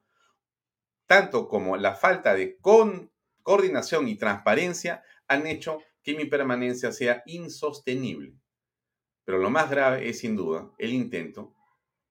[1.06, 2.58] tanto como la falta de
[3.42, 8.34] coordinación y transparencia, han hecho que mi permanencia sea insostenible.
[9.28, 11.54] Pero lo más grave es sin duda el intento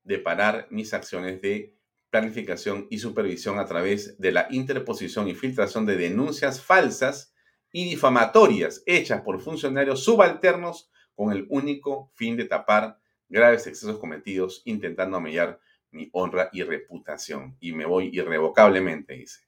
[0.04, 1.76] de parar mis acciones de
[2.12, 7.34] planificación y supervisión a través de la interposición y filtración de denuncias falsas
[7.72, 14.62] y difamatorias hechas por funcionarios subalternos con el único fin de tapar graves excesos cometidos
[14.66, 17.58] intentando amellar mi honra y reputación.
[17.60, 19.47] Y me voy irrevocablemente, dice.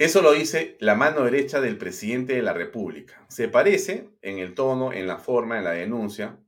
[0.00, 3.22] Eso lo dice la mano derecha del presidente de la República.
[3.28, 6.38] Se parece en el tono, en la forma, en la denuncia,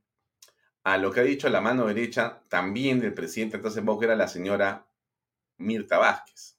[0.81, 4.27] a lo que ha dicho la mano derecha también del presidente entonces que era la
[4.27, 4.87] señora
[5.57, 6.57] Mirta Vázquez.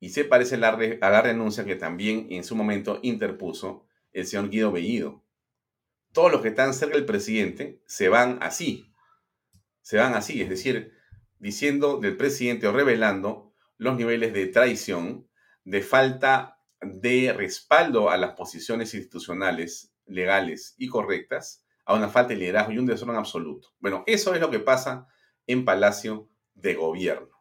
[0.00, 4.70] Y se parece a la, renuncia que también en su momento interpuso el señor Guido
[4.70, 5.24] Bellido.
[6.12, 8.92] Todos los que están cerca del presidente se van así.
[9.80, 10.92] Se van así, es decir,
[11.38, 13.51] diciendo del presidente o revelando
[13.82, 15.28] los niveles de traición,
[15.64, 22.38] de falta de respaldo a las posiciones institucionales, legales y correctas, a una falta de
[22.38, 23.74] liderazgo y un desorden absoluto.
[23.80, 25.08] Bueno, eso es lo que pasa
[25.48, 27.36] en Palacio de Gobierno,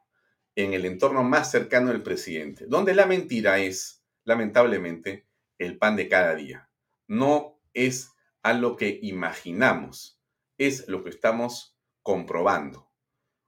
[0.55, 5.27] en el entorno más cercano del presidente, donde la mentira es, lamentablemente,
[5.59, 6.71] el pan de cada día.
[7.07, 10.19] No es a lo que imaginamos,
[10.57, 12.91] es lo que estamos comprobando.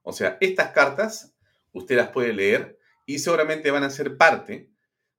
[0.02, 1.34] O sea, estas cartas
[1.72, 4.70] usted las puede leer y seguramente van a ser parte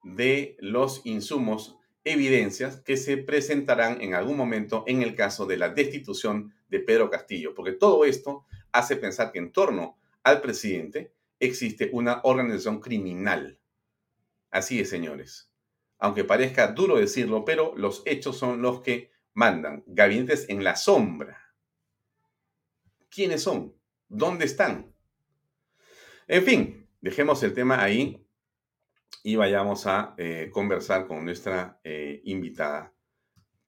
[0.04, 5.70] de los insumos, evidencias que se presentarán en algún momento en el caso de la
[5.70, 11.90] destitución de Pedro Castillo, porque todo esto hace pensar que en torno al presidente existe
[11.94, 13.60] una organización criminal.
[14.52, 15.52] Así es, señores.
[15.98, 19.84] Aunque parezca duro decirlo, pero los hechos son los que mandan.
[19.88, 21.56] Gabinetes en la sombra.
[23.10, 23.76] ¿Quiénes son?
[24.08, 24.94] ¿Dónde están?
[26.28, 28.26] En fin, Dejemos el tema ahí
[29.22, 32.96] y vayamos a eh, conversar con nuestra eh, invitada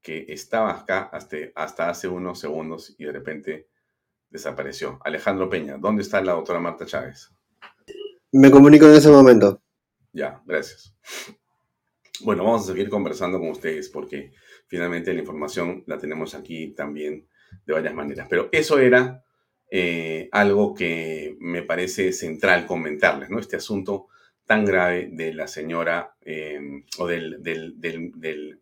[0.02, 3.70] que estaba acá hasta, hasta hace unos segundos y de repente
[4.32, 5.00] desapareció.
[5.04, 7.32] Alejandro Peña, ¿dónde está la doctora Marta Chávez?
[8.32, 9.62] Me comunico en ese momento.
[10.14, 10.96] Ya, gracias.
[12.22, 14.34] Bueno, vamos a seguir conversando con ustedes porque
[14.66, 17.28] finalmente la información la tenemos aquí también
[17.68, 18.26] de varias maneras.
[18.32, 19.24] Pero eso era
[19.70, 23.40] eh, algo que me parece central comentarles, ¿no?
[23.40, 24.08] Este asunto
[24.46, 27.42] tan grave de la señora em, o del,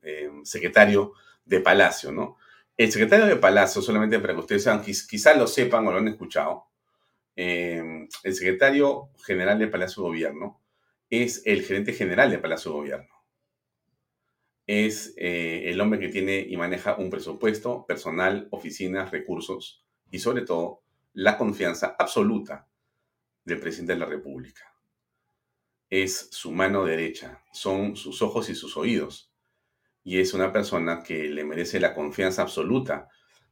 [0.02, 1.14] em, secretario
[1.46, 2.38] de Palacio, ¿no?
[2.76, 6.08] El secretario de Palacio, solamente para que ustedes sepan, quizás lo sepan o lo han
[6.08, 6.66] escuchado,
[7.36, 10.62] em, el secretario general de Palacio de Gobierno
[11.10, 13.16] es el gerente general de Palacio de Gobierno.
[14.68, 20.44] Es eh, el hombre que tiene y maneja un presupuesto, personal, oficinas, recursos y sobre
[20.44, 20.85] todo
[21.16, 22.68] la confianza absoluta
[23.46, 24.74] del presidente de la República.
[25.90, 29.32] Es su mano derecha, son sus ojos y sus oídos.
[30.04, 33.08] Y es una persona que le merece la confianza absoluta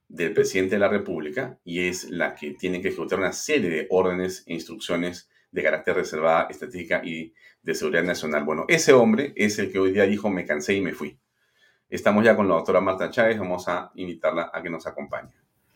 [0.10, 3.88] del presidente de la República y es la que tiene que ejecutar una serie de
[3.90, 8.44] órdenes e instrucciones de carácter reservada, estratégica y de seguridad nacional.
[8.44, 11.18] Bueno, ese hombre es el que hoy día dijo me cansé y me fui.
[11.90, 15.34] Estamos ya con la doctora Marta Chávez, vamos a invitarla a que nos acompañe.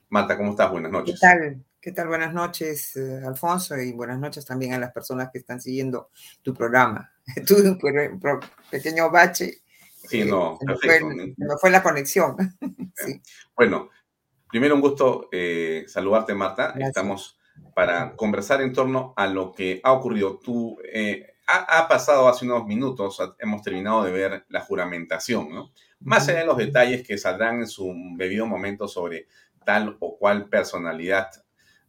[0.10, 0.72] Marta, ¿cómo estás?
[0.72, 1.20] Buenas noches.
[1.20, 1.64] ¿Qué tal?
[1.88, 2.10] ¿Qué tal?
[2.10, 6.10] Buenas noches, eh, Alfonso, y buenas noches también a las personas que están siguiendo
[6.42, 7.14] tu programa.
[7.48, 7.80] Tuve un
[8.70, 9.62] pequeño bache.
[9.96, 11.00] Sí, no, me fue,
[11.62, 12.36] fue, la conexión.
[12.94, 13.22] sí.
[13.56, 13.90] Bueno,
[14.50, 16.74] primero un gusto eh, saludarte, Marta.
[16.78, 17.40] Estamos
[17.74, 20.40] para conversar en torno a lo que ha ocurrido.
[20.40, 25.72] Tú, eh, ha, ha, pasado hace unos minutos, hemos terminado de ver la juramentación, ¿no?
[26.02, 29.30] Más allá de los detalles que saldrán en su debido momento sobre
[29.64, 31.30] tal o cual personalidad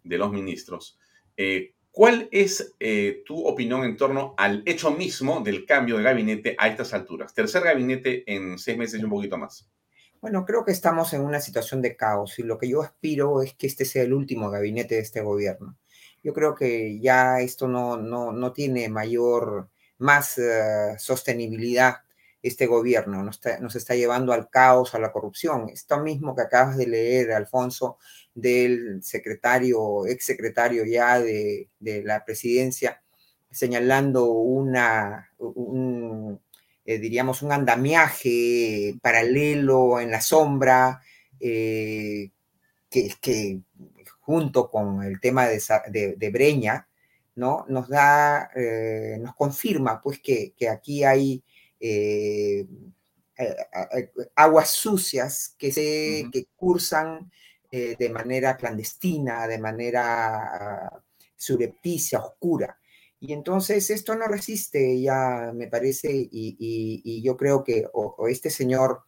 [0.09, 0.99] de los ministros.
[1.37, 6.55] Eh, ¿Cuál es eh, tu opinión en torno al hecho mismo del cambio de gabinete
[6.59, 7.35] a estas alturas?
[7.35, 9.69] Tercer gabinete en seis meses y un poquito más.
[10.21, 13.55] Bueno, creo que estamos en una situación de caos y lo que yo aspiro es
[13.55, 15.77] que este sea el último gabinete de este gobierno.
[16.23, 21.99] Yo creo que ya esto no, no, no tiene mayor, más eh, sostenibilidad
[22.43, 25.69] este gobierno, nos está, nos está, llevando al caos, a la corrupción.
[25.69, 27.99] Esto mismo que acabas de leer, Alfonso,
[28.41, 33.03] del secretario, ex secretario ya de, de la presidencia,
[33.51, 36.41] señalando una, un,
[36.85, 41.01] eh, diríamos, un andamiaje paralelo en la sombra,
[41.41, 42.31] eh,
[42.91, 43.61] que, que,
[44.21, 46.87] junto con el tema de, de, de Breña,
[47.35, 47.65] ¿no?
[47.69, 51.43] Nos da, eh, nos confirma pues que, que aquí hay
[54.35, 57.31] aguas sucias que, se, que cursan
[57.71, 61.03] eh, de manera clandestina, de manera
[61.37, 62.79] surrepticia, oscura.
[63.21, 69.03] Y entonces esto no resiste ya, me parece, y, yo creo que o, este señor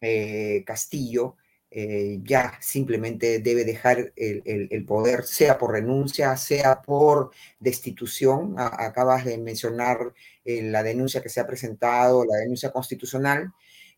[0.00, 1.36] eh, Castillo
[1.70, 8.54] eh, ya simplemente debe dejar el, poder, sea por renuncia, sea por destitución.
[8.58, 13.52] acabas de mencionar la denuncia que se ha presentado, la denuncia constitucional.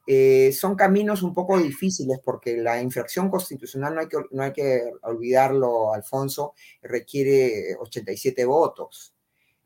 [0.06, 4.52] Eh, son caminos un poco difíciles porque la infracción constitucional, no hay que, no hay
[4.52, 9.14] que olvidarlo, Alfonso, requiere 87 votos.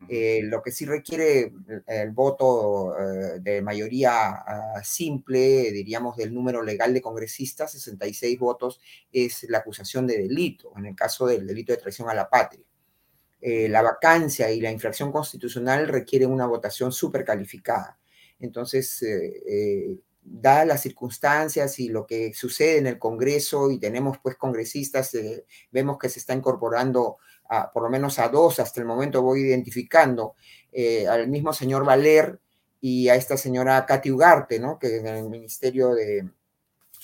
[0.07, 1.51] Eh, lo que sí requiere
[1.87, 8.79] el voto eh, de mayoría ah, simple, diríamos del número legal de congresistas, 66 votos,
[9.11, 12.63] es la acusación de delito, en el caso del delito de traición a la patria.
[13.41, 17.97] Eh, la vacancia y la infracción constitucional requieren una votación súper calificada.
[18.39, 19.03] Entonces,
[20.25, 25.15] dadas las circunstancias y lo que sucede en el Congreso y tenemos pues congresistas,
[25.71, 27.17] vemos que se está incorporando
[27.73, 30.35] por lo menos a dos hasta el momento voy identificando,
[30.71, 32.39] eh, al mismo señor Valer
[32.81, 34.77] y a esta señora Katy Ugarte, ¿no?
[34.79, 36.27] Que en el Ministerio de,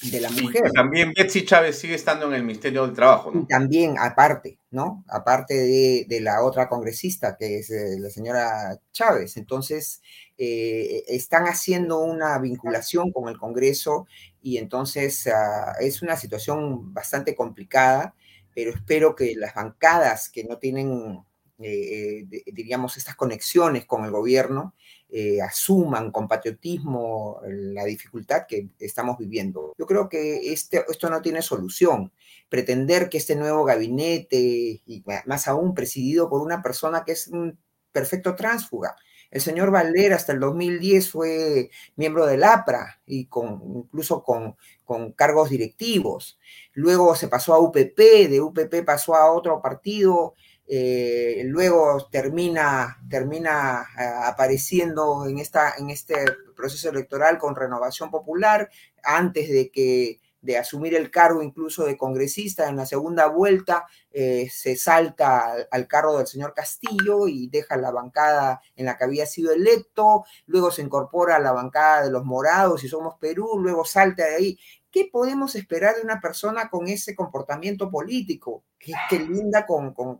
[0.03, 0.71] de la Mujer.
[0.73, 3.45] también Betsy Chávez sigue estando en el Ministerio del Trabajo, ¿no?
[3.47, 5.03] también, aparte, ¿no?
[5.07, 9.37] Aparte de, de, la otra congresista, que es eh, la señora Chávez.
[9.37, 10.01] Entonces,
[10.43, 14.07] eh, están haciendo una vinculación con el Congreso
[14.41, 18.15] y entonces ah, es una situación bastante complicada
[18.53, 21.23] pero espero que las bancadas que no tienen,
[21.59, 24.75] eh, diríamos, estas conexiones con el gobierno,
[25.09, 29.73] eh, asuman con patriotismo la dificultad que estamos viviendo.
[29.77, 32.11] Yo creo que este, esto no tiene solución.
[32.49, 34.81] Pretender que este nuevo gabinete,
[35.25, 37.57] más aún presidido por una persona que es un
[37.91, 38.95] perfecto tránsfuga,
[39.31, 45.13] el señor Valera hasta el 2010 fue miembro del APRA y con, incluso con, con
[45.13, 46.37] cargos directivos.
[46.73, 47.97] Luego se pasó a UPP,
[48.29, 50.35] de UPP pasó a otro partido,
[50.67, 56.15] eh, luego termina, termina eh, apareciendo en, esta, en este
[56.55, 58.69] proceso electoral con renovación popular,
[59.03, 64.49] antes de que de asumir el cargo incluso de congresista en la segunda vuelta, eh,
[64.51, 69.25] se salta al, cargo del señor Castillo y deja la bancada en la que había
[69.25, 73.85] sido electo, luego se incorpora a la bancada de los morados y somos Perú, luego
[73.85, 74.59] salta de ahí.
[74.91, 78.65] ¿Qué podemos esperar de una persona con ese comportamiento político?
[78.77, 80.19] Que, linda con, con,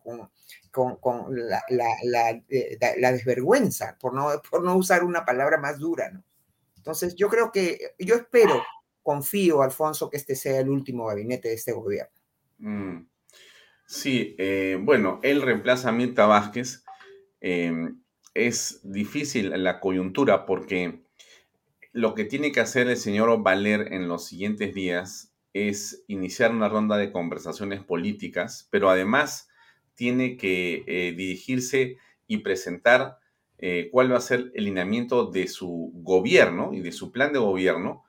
[1.32, 1.62] la,
[2.48, 6.12] eh, la, desvergüenza, por no, por no usar una palabra más dura.
[6.78, 8.64] Entonces, yo creo que, yo espero
[9.04, 12.14] confío, Alfonso, que este sea el último gabinete de este gobierno.
[12.60, 13.08] Mm.
[13.86, 16.84] Sí, eh, bueno, él reemplaza a Vázquez.
[17.42, 18.02] Em,
[18.34, 21.02] es difícil la coyuntura porque
[21.92, 26.70] lo que tiene que hacer el señor Valer en los siguientes días es iniciar una
[26.70, 29.50] ronda de conversaciones políticas, pero además
[29.96, 31.98] tiene que eh, dirigirse
[32.28, 33.18] y presentar
[33.58, 37.40] eh, cuál va a ser el lineamiento de su gobierno y de su plan de
[37.40, 38.06] gobierno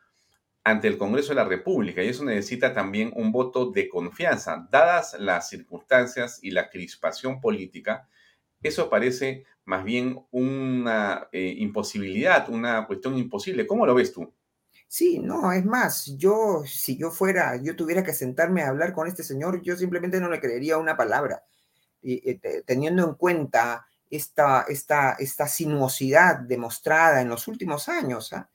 [0.65, 4.69] ante el Congreso de la República y eso necesita también un voto de confianza.
[4.71, 8.09] Dadas las circunstancias y la crispación política,
[8.63, 13.67] eso parece más bien una eh, imposibilidad, una cuestión imposible.
[13.67, 14.33] ¿Cómo lo ves tú?
[14.87, 19.09] Sí, no, es más, yo, si yo fuera, yo tuviera que sentarme a hablar con
[19.09, 21.45] este señor, yo simplemente no le creería una palabra.
[22.03, 28.51] Y, eh, teniendo en cuenta esta, esta, esta sinuosidad demostrada en los últimos años, ¿ah?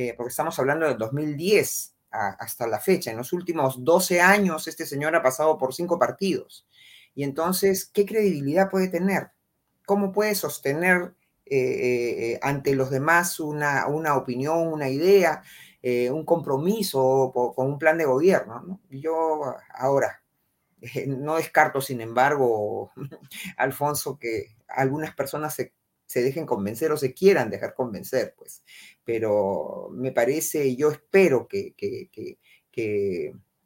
[0.00, 3.10] Eh, porque estamos hablando del 2010 hasta la fecha.
[3.10, 6.68] En los últimos 12 años este señor ha pasado por cinco partidos.
[7.16, 9.32] Y entonces, ¿qué credibilidad puede tener?
[9.86, 11.14] ¿Cómo puede sostener
[11.46, 15.42] eh, eh, ante los demás una, una opinión, una idea,
[15.82, 18.80] un compromiso con un plan de gobierno?
[18.90, 20.22] Yo ahora
[21.08, 22.92] no descarto, sin embargo,
[23.56, 25.72] Alfonso, que algunas personas se
[26.08, 28.64] se dejen convencer o se quieran dejar convencer, pues.
[29.04, 31.74] Pero me parece, yo espero que,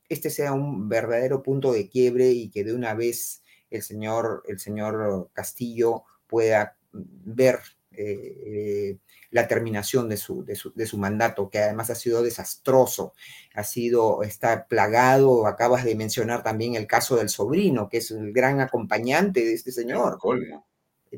[0.08, 4.58] este sea un verdadero punto de quiebre y que de una vez el señor, el
[4.58, 7.60] señor Castillo pueda ver
[7.92, 8.98] eh,
[9.30, 13.14] la terminación de su, de su, de, su, mandato, que además ha sido desastroso,
[13.54, 18.32] ha sido, está plagado, acabas de mencionar también el caso del sobrino, que es el
[18.32, 20.18] gran acompañante de este señor.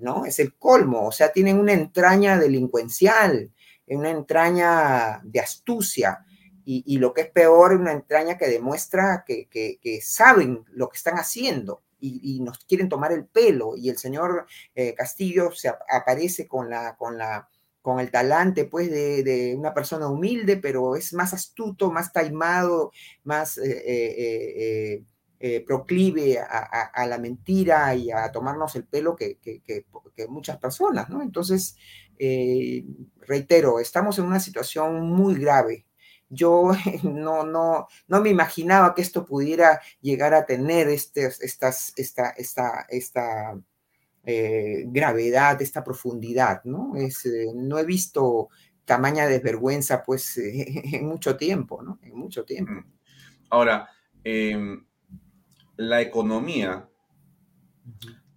[0.01, 0.27] ¿No?
[0.27, 3.51] Es el colmo, o sea, tienen una entraña delincuencial,
[3.87, 6.25] una entraña de astucia,
[6.67, 11.83] y, lo que es peor, una entraña que demuestra que, saben lo que están haciendo
[12.01, 16.97] y, nos quieren tomar el pelo, y el señor eh, Castillo se aparece con la,
[16.97, 17.49] con la,
[17.85, 22.93] con el talante pues de, una persona humilde, pero es más astuto, más taimado,
[23.25, 25.05] más eh, eh,
[25.47, 29.39] eh, proclive a, la mentira y a tomarnos el pelo que,
[30.27, 31.21] muchas personas, ¿no?
[31.21, 31.77] Entonces,
[32.19, 32.83] eh,
[33.19, 35.85] reitero, estamos en una situación muy grave.
[36.31, 36.71] yo
[37.03, 42.87] no, no, no me imaginaba que esto pudiera llegar a tener este, estas, esta, esta,
[42.89, 43.61] esta
[44.25, 46.97] eh, gravedad, esta profundidad, ¿no?
[46.97, 48.49] Es, no he visto
[48.87, 51.99] tamaña desvergüenza, pues, en mucho tiempo, ¿no?
[52.01, 52.73] En mucho tiempo.
[52.73, 52.93] Mm.
[53.51, 53.91] Ahora,
[54.25, 54.83] em,
[55.77, 56.89] la economía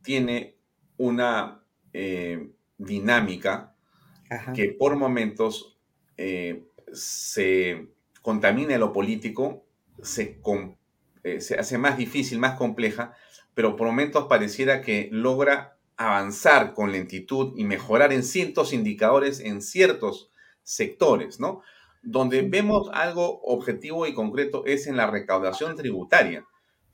[0.01, 0.57] tiene
[0.97, 1.63] una
[1.93, 3.75] eh, dinámica
[4.53, 5.77] que por momentos
[6.91, 7.88] se
[8.21, 9.65] contamina lo político,
[10.01, 10.41] se,
[11.39, 13.13] se hace más difícil, más compleja,
[13.53, 19.61] pero por momentos pareciera que logra avanzar con lentitud y mejorar en ciertos indicadores en
[19.61, 20.31] ciertos
[20.61, 21.61] sectores, ¿no?
[22.03, 26.45] Donde vemos algo objetivo y concreto es en la recaudación tributaria,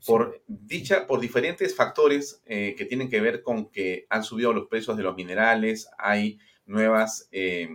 [0.06, 4.68] por, dicha, por diferentes factores eh, que tienen que ver con que han subido los
[4.68, 7.68] precios de los minerales, hay nuevas, eh,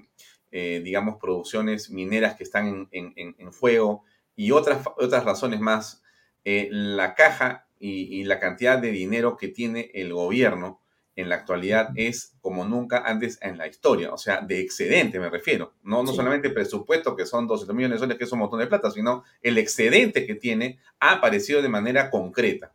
[0.52, 4.04] eh, digamos, producciones mineras que están en, en, fuego
[4.36, 6.04] y otras, otras razones más.
[6.44, 10.82] la caja y la cantidad de dinero que tiene el gobierno
[11.20, 15.30] en la actualidad es como nunca antes en la historia, o sea, de excedente me
[15.30, 18.60] refiero, no, no solamente presupuesto que son 200 millones de soles, que es un montón
[18.60, 22.74] de plata, sino el excedente que tiene ha aparecido de manera concreta.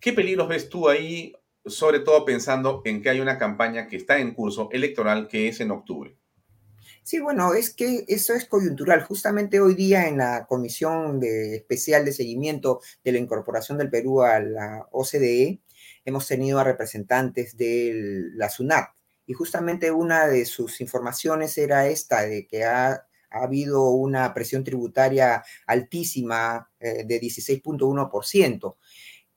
[0.00, 1.34] ¿Qué peligros ves tú ahí,
[1.64, 5.60] sobre todo pensando en que hay una campaña que está en curso electoral que es
[5.60, 6.16] en octubre?
[7.02, 9.02] Sí, bueno, es que eso es coyuntural.
[9.02, 14.22] Justamente hoy día en la Comisión de Especial de Seguimiento de la Incorporación del Perú
[14.22, 15.60] a la OCDE,
[16.04, 18.90] hemos tenido a representantes de la SUNAT.
[19.26, 25.44] Y justamente una de sus informaciones era esta, de que ha, habido una presión tributaria
[25.68, 28.74] altísima eh, de 16.1%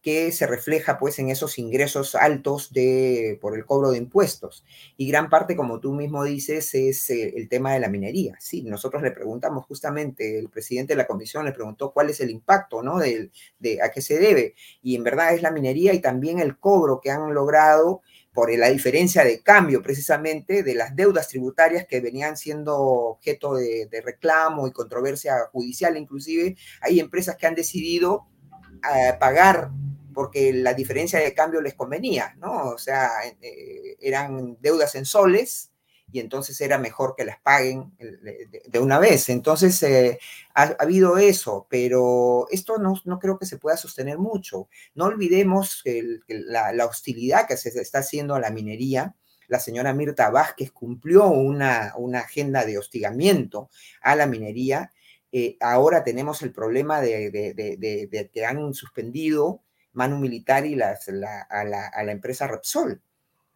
[0.04, 4.66] que se refleja pues en esos ingresos altos de, por el cobro de impuestos.
[4.98, 8.36] Y gran parte, como tú mismo dices, es eh, el tema de la minería.
[8.40, 12.30] Sí, nosotros le preguntamos justamente, el presidente de la comisión le preguntó cuál es el
[12.30, 13.00] impacto, ¿no?
[13.00, 14.56] De, de a qué se debe.
[14.82, 18.02] Y en verdad es la minería y también el cobro que han logrado
[18.34, 23.88] por la diferencia de cambio precisamente de las deudas tributarias que venían siendo objeto de,
[24.04, 28.28] reclamo y controversia judicial inclusive, hay empresas que han decidido
[28.94, 29.70] eh, pagar
[30.14, 32.70] porque la diferencia de cambio les convenía, ¿no?
[32.70, 33.10] O sea,
[33.42, 35.72] eh, eran deudas en soles
[36.14, 39.30] y entonces era mejor que las paguen de, una vez.
[39.30, 40.20] Entonces, eh,
[40.54, 44.70] ha, habido eso, pero esto no, no, creo que se pueda sostener mucho.
[44.94, 45.82] No olvidemos
[46.28, 49.16] la, la, hostilidad que se está haciendo a la minería.
[49.48, 54.92] La señora Mirta Vázquez cumplió una, una agenda de hostigamiento a la minería.
[55.32, 59.64] Eh, ahora tenemos el problema de que han suspendido
[59.94, 60.96] Manu Militar y a,
[61.64, 63.02] la, empresa Repsol,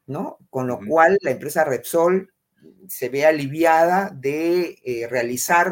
[0.05, 0.37] ¿no?
[0.49, 2.31] Con lo cual la empresa Repsol
[2.87, 5.71] se ve aliviada de eh, realizar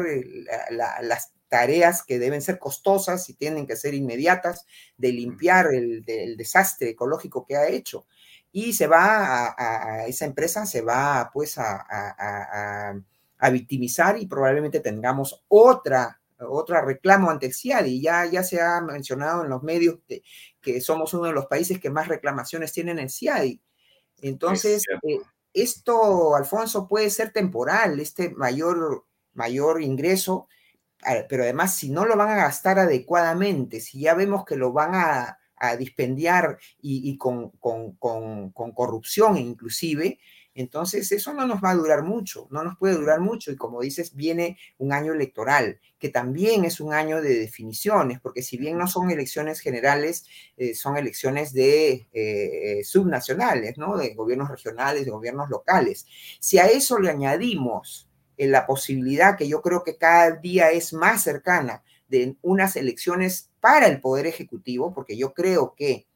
[0.70, 6.04] las tareas que deben ser costosas y tienen que ser inmediatas, de limpiar el,
[6.36, 8.06] desastre ecológico que ha hecho.
[8.52, 12.94] Y se va a, esa empresa, se va pues a,
[13.38, 18.00] a victimizar y probablemente tengamos otra otra reclamo ante el CIADI.
[18.00, 20.22] Ya, ya se ha mencionado en los medios que,
[20.66, 23.62] que somos uno de los países que más reclamaciones tienen en CIADI.
[24.20, 25.20] Entonces, eh,
[25.52, 30.48] esto, Alfonso, puede ser temporal, este mayor, mayor ingreso,
[31.28, 34.96] pero además si no lo van a gastar adecuadamente, si ya vemos que lo van
[34.96, 40.18] a, a dispendiar y, y con, con, con, con, corrupción inclusive,
[40.56, 43.52] entonces, eso no nos va a durar mucho, no nos puede durar mucho.
[43.52, 48.42] Y como dices, viene un año electoral, que también es un año de definiciones, porque
[48.42, 50.24] si bien no son elecciones generales,
[50.56, 53.98] eh, son elecciones de eh, subnacionales, ¿no?
[53.98, 56.06] De gobiernos regionales, de gobiernos locales.
[56.40, 60.94] Si a eso le añadimos eh, la posibilidad que yo creo que cada día es
[60.94, 66.06] más cercana de unas elecciones para el Poder Ejecutivo, porque yo creo que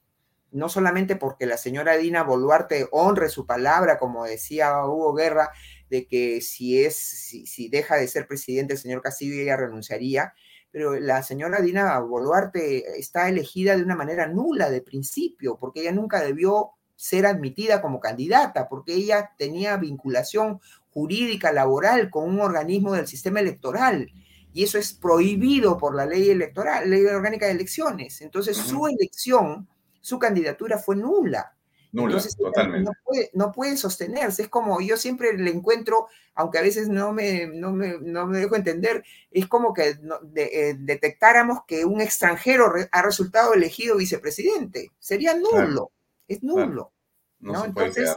[0.53, 5.51] no solamente porque la señora Dina Boluarte honre su palabra, como decía Hugo Guerra,
[5.89, 10.35] de que si es, si, deja de ser presidente el señor Castillo, ella renunciaría,
[10.71, 15.93] pero la señora Dina Boluarte está elegida de una manera nula de principio, porque ella
[15.93, 22.93] nunca debió ser admitida como candidata, porque ella tenía vinculación jurídica laboral con un organismo
[22.93, 24.13] del sistema electoral.
[24.53, 28.21] Y eso es prohibido por la ley electoral, ley orgánica de elecciones.
[28.21, 29.69] Entonces, su elección
[30.01, 31.55] su candidatura fue nula.
[31.93, 32.91] Nula, totalmente.
[33.35, 34.43] No puede, sostenerse.
[34.43, 39.05] Es como yo siempre le encuentro, aunque a veces no me, no me, dejo entender,
[39.31, 39.99] es como que
[40.37, 44.93] eh, detectáramos que un extranjero ha resultado elegido vicepresidente.
[45.01, 45.91] Sería nulo.
[46.29, 46.93] Es nulo.
[47.41, 47.65] ¿no?
[47.65, 48.17] Entonces,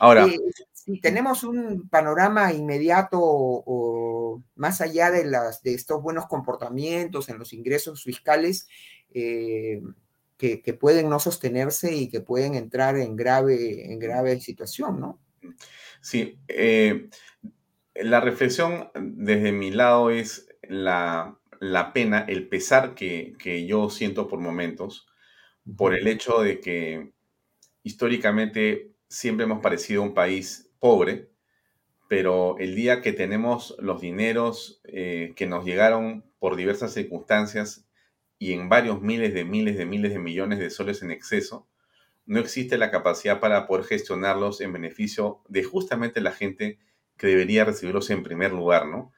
[0.00, 0.38] Ahora, eh,
[0.72, 7.38] si tenemos un panorama inmediato o, más allá de, las, de estos buenos comportamientos en
[7.38, 8.66] los ingresos fiscales
[9.12, 9.82] eh,
[10.40, 15.20] que, que, pueden no sostenerse y que pueden entrar en grave, en grave situación, ¿no?
[16.00, 17.10] Sí, eh,
[17.94, 24.28] la reflexión desde mi lado es la, la pena, el pesar que, que, yo siento
[24.28, 25.06] por momentos,
[25.76, 27.12] por el hecho de que
[27.82, 31.28] históricamente siempre hemos parecido un país pobre,
[32.08, 37.86] pero el día que tenemos los dineros eh, que nos llegaron por diversas circunstancias
[38.40, 41.68] y en varios miles de miles de miles de millones de soles en exceso,
[42.24, 46.78] no existe la capacidad para poder gestionarlos en beneficio de justamente la gente
[47.18, 49.12] que debería recibirlos en primer lugar, ¿no?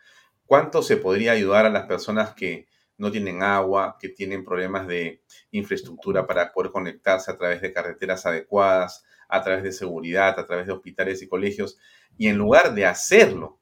[0.45, 2.67] ¿Cuánto se podría ayudar a las personas que
[2.99, 8.27] no tienen agua, que tienen problemas de infraestructura para poder conectarse a través de carreteras
[8.27, 11.79] adecuadas, a través de seguridad, a través de hospitales y colegios?
[12.19, 13.61] Y en lugar de hacerlo,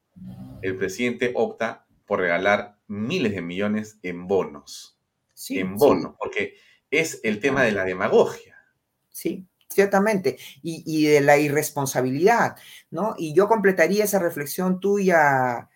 [0.62, 4.99] el presidente opta por regalar miles de millones en bonos.
[5.40, 6.56] Sí, en bonos, porque
[6.90, 8.58] es el tema de la demagogia.
[9.08, 12.56] Sí, ciertamente, y, de la irresponsabilidad,
[12.90, 13.14] ¿no?
[13.16, 15.70] Y yo completaría esa reflexión tuya,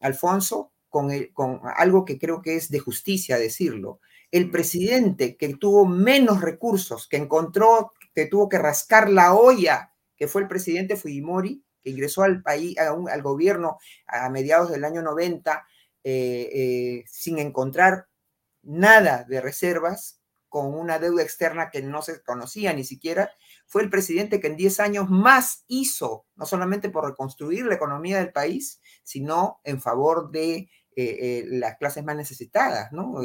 [0.00, 4.00] Alfonso, con, con algo que creo que es de justicia decirlo.
[4.30, 10.26] El presidente que tuvo menos recursos, que encontró, que tuvo que rascar la olla, que
[10.26, 13.76] fue el presidente Fujimori, que ingresó al país, al gobierno
[14.06, 15.66] a mediados del año 90,
[16.02, 18.06] eh, eh, sin encontrar
[18.62, 23.30] nada de reservas, con una deuda externa que no se conocía ni siquiera,
[23.66, 28.18] fue el presidente que en 10 años más hizo, no solamente por reconstruir la economía
[28.18, 33.22] del país, sino en favor de eh, las clases más necesitadas, ¿no?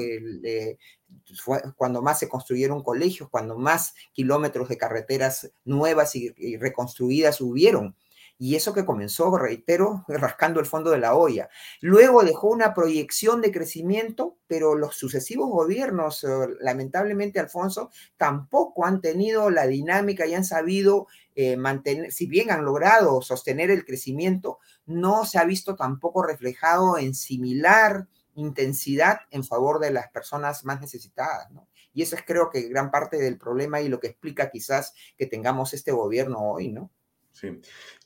[1.43, 7.95] fue cuando más se construyeron colegios, cuando más kilómetros de carreteras nuevas y reconstruidas hubieron.
[8.37, 11.49] Y eso que comenzó, reitero, rascando el fondo de la olla.
[11.81, 16.27] Luego dejó una proyección de crecimiento, pero los sucesivos gobiernos, eh,
[16.59, 22.65] lamentablemente, Alfonso, tampoco han tenido la dinámica y han sabido eh, mantener, si bien han
[22.65, 29.79] logrado sostener el crecimiento, no se ha visto tampoco reflejado en similar intensidad en favor
[29.79, 31.67] de las personas más necesitadas, ¿no?
[31.93, 35.25] Y eso es creo que gran parte del problema y lo que explica quizás que
[35.25, 36.91] tengamos este gobierno hoy, ¿no?
[37.35, 37.59] Sí.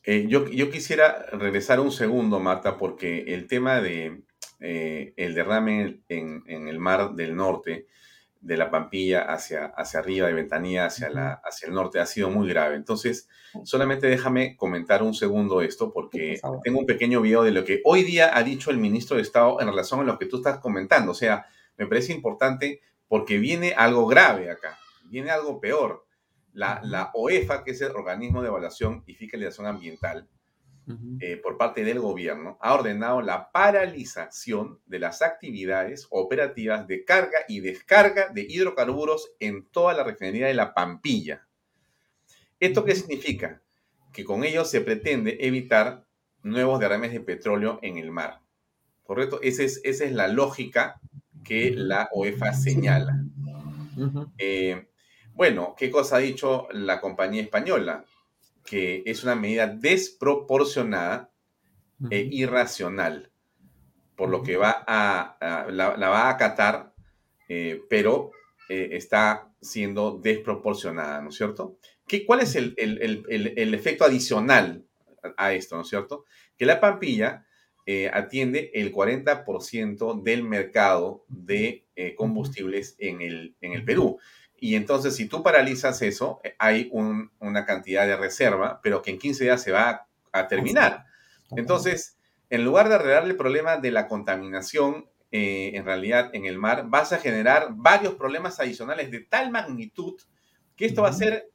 [0.03, 4.23] Eh, yo, yo, quisiera regresar un segundo, Marta, porque el tema de
[4.59, 7.85] eh, el derrame en, en, el mar del norte,
[8.41, 12.31] de la Pampilla hacia, hacia arriba, de Ventanilla hacia, la, hacia el norte, ha sido
[12.31, 12.75] muy grave.
[12.75, 13.29] Entonces,
[13.63, 18.03] solamente déjame comentar un segundo esto, porque tengo un pequeño video de lo que hoy
[18.03, 21.11] día ha dicho el ministro de Estado en relación a lo que tú estás comentando.
[21.11, 21.45] O sea,
[21.77, 26.08] me parece importante porque viene algo grave acá, viene algo peor.
[26.53, 30.27] La, OEFA, que es el Organismo de Evaluación y Fiscalización Ambiental,
[31.19, 37.39] eh, por parte del gobierno, ha ordenado la paralización de las actividades operativas de carga
[37.47, 41.47] y descarga de hidrocarburos en toda la refinería de La Pampilla.
[42.59, 43.61] ¿Esto qué significa?
[44.11, 46.07] Que con ello se pretende evitar
[46.41, 48.41] nuevos derrames de petróleo en el mar.
[49.03, 49.39] ¿Correcto?
[49.43, 50.99] Esa es, esa es la lógica
[51.43, 53.23] que la OEFA señala.
[55.39, 58.03] Bueno, ¿qué cosa ha dicho la compañía española?
[58.65, 61.31] Que es una medida desproporcionada
[62.11, 63.31] e irracional,
[64.17, 66.93] por lo que va a, la, va a acatar,
[67.47, 68.31] eh, pero
[68.67, 71.77] eh, está siendo desproporcionada, ¿no es cierto?
[72.05, 72.75] ¿Qué, ¿Cuál es el,
[73.73, 74.83] efecto adicional
[75.37, 76.25] a esto, ¿no es cierto?
[76.57, 77.45] Que la Pampilla
[77.85, 81.85] eh, atiende el 40% del mercado de
[82.17, 84.19] combustibles en el, en el Perú.
[84.61, 89.19] Y entonces, si tú paralizas eso, eh, hay una cantidad de reserva, pero que en
[89.19, 91.05] 15 días se va a, terminar.
[91.51, 92.17] Entonces,
[92.49, 96.85] en lugar de arreglar el problema de la contaminación, eh, en realidad en el mar,
[96.87, 100.19] vas a generar varios problemas adicionales de tal magnitud
[100.75, 101.49] que esto va a ser,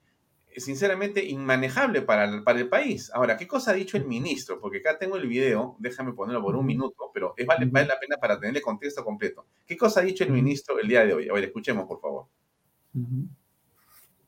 [0.56, 3.10] sinceramente, inmanejable para el, para el país.
[3.14, 4.60] Ahora, ¿qué cosa ha dicho el ministro?
[4.60, 7.98] Porque acá tengo el video, déjame ponerlo por un minuto, pero es, vale, vale la
[7.98, 9.46] pena para tener el contexto completo.
[9.66, 11.28] ¿Qué cosa ha dicho el ministro el día de hoy?
[11.28, 12.26] A ver, escuchemos, por favor.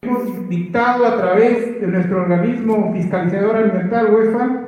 [0.03, 4.64] Hemos dictado a través de nuestro organismo fiscalizador ambiental UEFA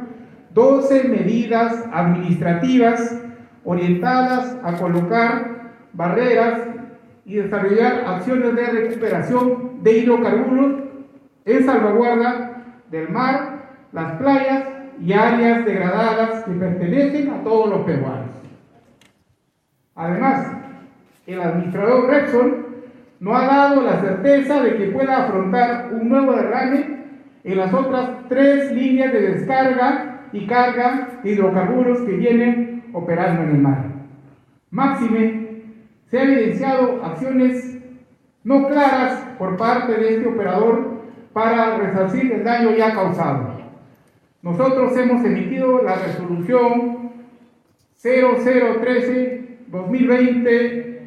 [0.55, 3.21] 12 medidas administrativas
[3.65, 6.61] orientadas a colocar barreras
[7.25, 10.83] y desarrollar acciones de recuperación de hidrocarburos
[11.45, 14.65] en salvaguarda del mar, las playas
[15.01, 18.31] y áreas degradadas que pertenecen a todos los peruanos.
[19.97, 20.47] Además,
[21.27, 22.68] el administrador Repsol
[23.21, 26.99] no ha dado la certeza de que pueda afrontar un nuevo derrame
[27.45, 33.51] en las otras tres líneas de descarga y carga de hidrocarburos que vienen operando en
[33.51, 33.85] el mar.
[34.71, 35.49] Máxime,
[36.07, 37.79] se han evidenciado acciones
[38.45, 40.99] no claras por parte de este operador
[41.33, 43.59] para resarcir el daño ya causado.
[44.43, 47.11] Nosotros hemos emitido la resolución
[48.03, 50.98] 0013-2020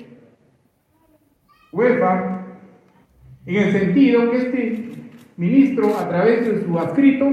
[1.72, 2.42] UEFA
[3.46, 4.92] en el sentido que este
[5.38, 7.28] ministro, a través de su adscrito,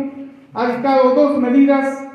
[0.55, 2.09] ha dictado dos medidas.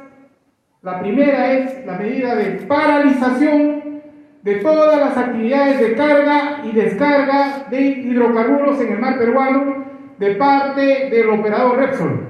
[0.82, 4.02] La primera es la medida de paralización
[4.42, 9.86] de todas las actividades de carga y descarga de hidrocarburos en el mar peruano
[10.18, 12.28] de parte del operador Repsol,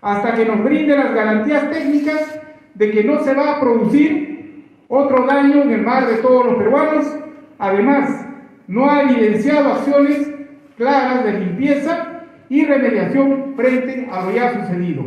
[0.00, 2.40] hasta que nos brinde las garantías técnicas
[2.74, 6.56] de que no se va a producir otro daño en el mar de todos los
[6.56, 7.18] peruanos.
[7.58, 8.26] Además,
[8.66, 10.28] no ha evidenciado acciones
[10.76, 15.04] claras de limpieza y remediación frente a lo ya sucedido.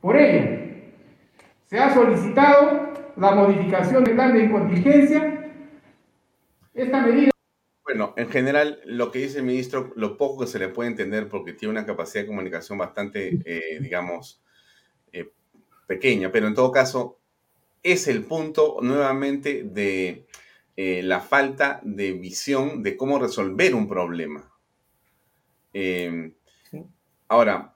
[0.00, 0.58] Por ello,
[1.66, 5.50] se ha solicitado la modificación del plan de contingencia.
[6.74, 7.30] Esta medida
[7.88, 11.26] bueno, en general, lo que dice el ministro, lo poco que se le puede entender,
[11.26, 14.42] porque tiene una capacidad de comunicación bastante, eh, digamos,
[15.10, 15.30] eh,
[15.86, 17.18] pequeña, pero en todo caso,
[17.82, 20.26] es el punto nuevamente de
[20.80, 24.50] eh, la falta de visión de cómo resolver un problema.
[27.28, 27.74] Ahora,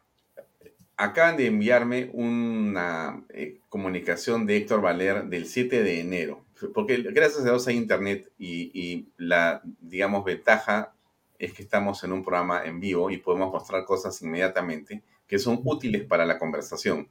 [0.96, 3.24] acaban de enviarme una
[3.68, 9.08] comunicación de Héctor Valer del 7 de enero porque gracias a Dios hay internet y,
[9.16, 10.92] la, digamos, ventaja
[11.38, 15.60] es que estamos en un programa en vivo y podemos mostrar cosas inmediatamente que son
[15.64, 17.08] útiles para la conversación.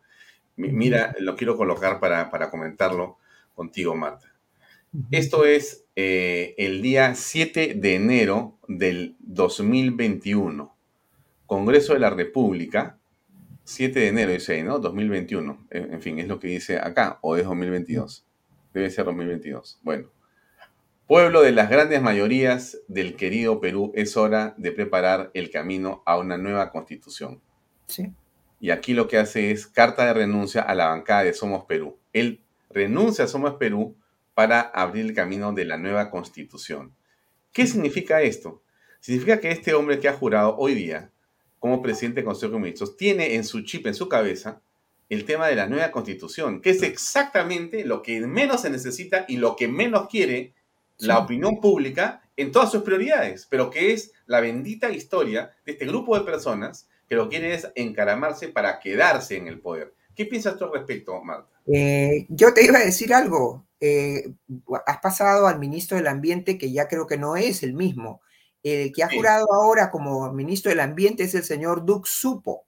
[0.55, 3.17] Mira, lo quiero colocar para, comentarlo
[3.55, 4.30] contigo, Marta.
[5.11, 10.75] Esto es eh, el día 7 de enero del 2021.
[11.45, 12.99] Congreso de la República,
[13.63, 14.79] 7 de enero dice ahí, ¿no?
[14.79, 15.67] 2021.
[15.69, 18.25] En, fin, es lo que dice acá, o es 2022.
[18.73, 19.79] Debe ser 2022.
[19.81, 20.09] Bueno.
[21.07, 26.17] Pueblo de las grandes mayorías del querido Perú, es hora de preparar el camino a
[26.17, 27.41] una nueva constitución.
[27.87, 28.13] Sí.
[28.59, 31.97] Y aquí lo que hace es carta de renuncia a la bancada de Somos Perú.
[32.11, 33.95] Él renuncia a Somos Perú
[34.41, 36.95] para abrir el camino de la nueva constitución.
[37.53, 38.63] ¿Qué significa esto?
[38.99, 41.11] Significa que este hombre que ha jurado hoy día
[41.59, 44.59] como presidente del Consejo de Ministros tiene en su chip, en su cabeza,
[45.09, 49.37] el tema de la nueva constitución, que es exactamente lo que menos se necesita y
[49.37, 50.55] lo que menos quiere
[50.97, 55.85] la opinión pública en todas sus prioridades, pero que es la bendita historia de este
[55.85, 59.93] grupo de personas que lo quieren es encaramarse para quedarse en el poder.
[60.15, 61.61] ¿Qué piensas tú al respecto, Marta?
[61.67, 63.67] Eh, yo te iba a decir algo.
[63.83, 64.31] Eh,
[64.85, 68.21] has pasado al ministro del Ambiente, que ya creo que no es el mismo.
[68.61, 72.67] El que ha jurado ahora como ministro del Ambiente es el señor Dux Supo.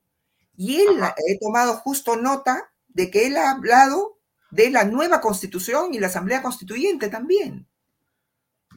[0.55, 4.17] Y él, he tomado justo nota de que él ha hablado
[4.49, 7.67] de la nueva constitución y la asamblea constituyente también.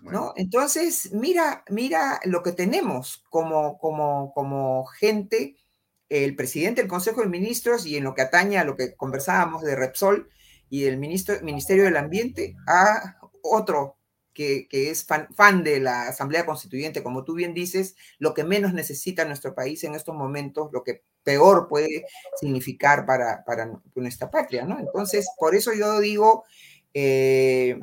[0.02, 0.34] ¿no?
[0.36, 5.56] Entonces, mira, mira lo que tenemos como, como, como gente,
[6.08, 9.62] el presidente del Consejo de Ministros y en lo que atañe a lo que conversábamos
[9.62, 10.30] de Repsol
[10.68, 13.96] y del ministro, Ministerio del Ambiente, a otro
[14.36, 18.74] que, es fan, fan, de la Asamblea Constituyente, como tú bien dices, lo que menos
[18.74, 22.04] necesita nuestro país en estos momentos, lo que peor puede
[22.38, 23.42] significar para,
[23.94, 24.78] nuestra patria, ¿no?
[24.78, 26.44] Entonces, por eso yo digo,
[26.92, 27.78] eh,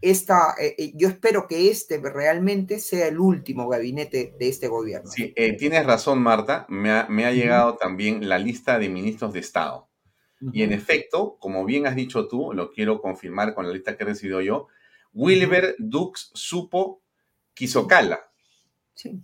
[0.00, 5.10] esta, eh, eh, yo espero que este realmente sea el último gabinete de este gobierno.
[5.10, 6.66] Sí, tienes razón, Marta.
[6.68, 9.88] Me ha, llegado también la lista de ministros de Estado.
[10.52, 14.02] Y en efecto, como bien has dicho tú, lo quiero confirmar con la lista que
[14.02, 14.68] he recibido yo,
[15.12, 17.02] Wilber Dux Supo
[17.54, 18.20] Quisocala.
[18.94, 19.22] Sí.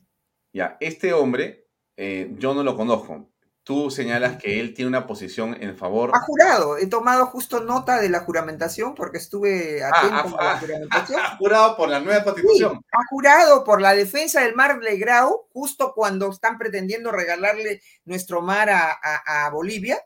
[0.52, 3.28] Ya, este hombre eh, yo no lo conozco.
[3.64, 6.12] Tú señalas que él tiene una posición en favor.
[6.14, 10.58] Ha jurado, he tomado justo nota de la juramentación porque estuve ah, atento a la
[10.58, 11.20] juramentación.
[11.20, 12.80] Ha jurado por la nueva constitución.
[12.92, 18.70] ha jurado por la defensa del mar Legrau, justo cuando están pretendiendo regalarle nuestro mar
[18.70, 19.98] a, Bolivia,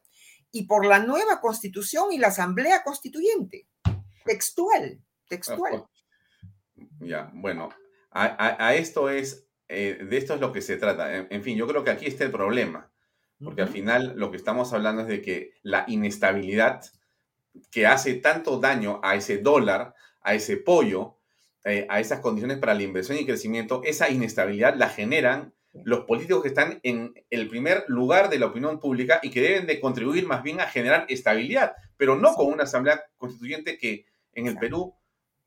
[0.53, 3.67] y por la nueva constitución y la asamblea constituyente.
[4.25, 5.87] Textual, textual.
[7.01, 7.71] Ya, bueno,
[8.11, 11.17] a esto es eh, de esto es lo que se trata.
[11.17, 12.93] En, fin, yo creo que aquí está el problema,
[13.43, 16.83] porque al final lo que estamos hablando es de que la inestabilidad
[17.71, 21.17] que hace tanto daño a ese dólar, a ese pollo,
[21.65, 25.55] eh, a esas condiciones para la inversión y crecimiento, esa inestabilidad la generan
[25.85, 29.67] los políticos que están en el primer lugar de la opinión pública y que deben
[29.67, 34.05] de contribuir más bien a generar estabilidad, pero no con una asamblea constituyente que
[34.35, 34.95] en el Perú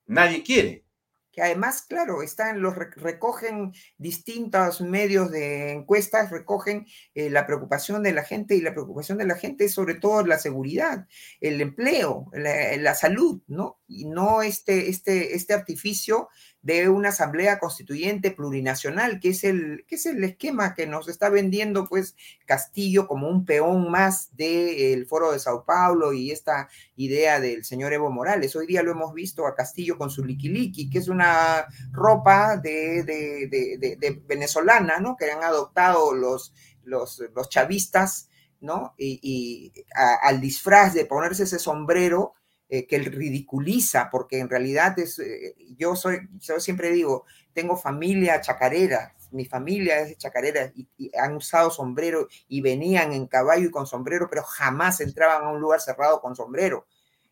[0.07, 0.84] nadie quiere.
[1.32, 8.13] que además, claro, están, los recogen distintos medios de encuestas, recogen eh, la preocupación de
[8.13, 11.07] la gente y la preocupación de la gente es sobre todo la seguridad,
[11.41, 13.82] el empleo, la, la salud, ¿no?
[13.86, 16.30] Y no este, este, este artificio
[16.66, 21.30] de una asamblea constituyente plurinacional, que es el, que es el esquema que nos está
[21.30, 22.16] vendiendo pues
[22.47, 27.93] Castillo como un peón más del foro de Sao Paulo y esta idea del señor
[27.93, 28.55] Evo Morales.
[28.55, 33.03] Hoy día lo hemos visto a Castillo con su liquiliqui, que es una ropa de,
[33.03, 35.16] de, venezolana, ¿no?
[35.16, 36.51] Que han adoptado los,
[36.84, 38.28] los, los chavistas,
[38.59, 38.95] ¿no?
[38.97, 42.34] Y, al disfraz de ponerse ese sombrero,
[42.68, 47.78] eh, que él ridiculiza, porque en realidad es, eh, yo soy, yo siempre digo, tengo
[47.78, 53.72] familia chacarera, mi familia es chacarera y, han usado sombrero y venían en caballo y
[53.72, 56.88] con sombrero, pero jamás entraban a un lugar cerrado con sombrero.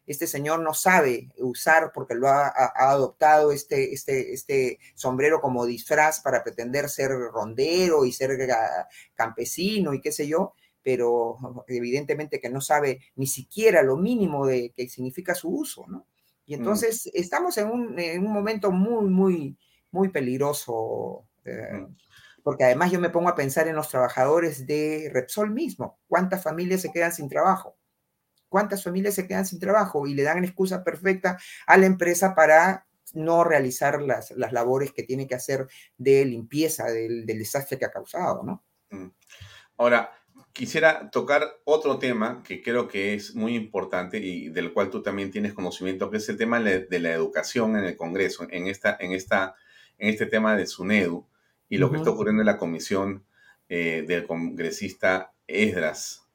[0.05, 5.65] Este señor no sabe usar porque lo ha, ha adoptado este, este, este sombrero como
[5.65, 8.37] disfraz para pretender ser rondero y ser
[9.15, 10.53] campesino y qué sé yo
[10.83, 16.07] pero evidentemente que no sabe ni siquiera lo mínimo de qué significa su uso, ¿no?
[16.45, 16.59] Y mm.
[16.59, 19.57] entonces estamos en un, en un, momento muy, muy,
[19.91, 21.95] muy peligroso, eh, mm.
[22.43, 26.81] porque además yo me pongo a pensar en los trabajadores de Repsol mismo, cuántas familias
[26.81, 27.77] se quedan sin trabajo,
[28.49, 32.85] cuántas familias se quedan sin trabajo y le dan excusa perfecta a la empresa para
[33.13, 35.67] no realizar las, las labores que tiene que hacer
[35.97, 38.63] de limpieza del, del desastre que ha causado, ¿no?
[38.89, 39.09] Mm.
[39.77, 40.11] Ahora,
[40.53, 45.31] quisiera tocar otro tema que creo que es muy importante y del cual tú también
[45.31, 49.13] tienes conocimiento, que es el tema de la educación en el Congreso, en, esta, en,
[49.13, 49.55] esta,
[49.97, 51.25] en este tema de SUNEDU
[51.69, 53.25] y lo que está ocurriendo en la comisión
[53.67, 56.27] eh, del congresista Esdras.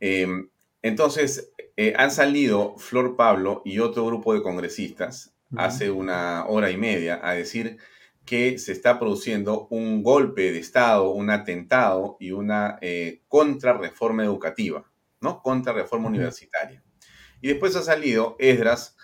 [0.00, 0.48] Em,
[0.82, 6.76] entonces, eh, han salido Flor Pablo y otro grupo de congresistas hace una hora y
[6.76, 7.78] media a decir
[8.26, 14.84] que se está produciendo un golpe de Estado, un atentado y una eh, contrarreforma educativa,
[15.20, 15.40] ¿no?
[15.42, 16.82] Contrarreforma universitaria.
[17.40, 18.96] Y después ha salido Esdras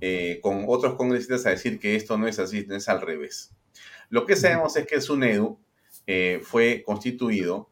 [0.00, 3.50] eh, con otros congresistas a decir que esto no es así, no es al revés.
[4.10, 5.58] Lo que sabemos es que el SUNEDU
[6.06, 7.70] eh, fue constituido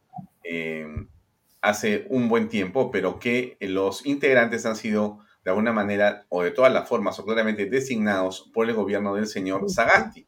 [1.60, 6.52] hace un buen tiempo, pero que los integrantes han sido de alguna manera o de
[6.52, 10.25] todas las formas o claramente designados por el gobierno del señor Sagasti.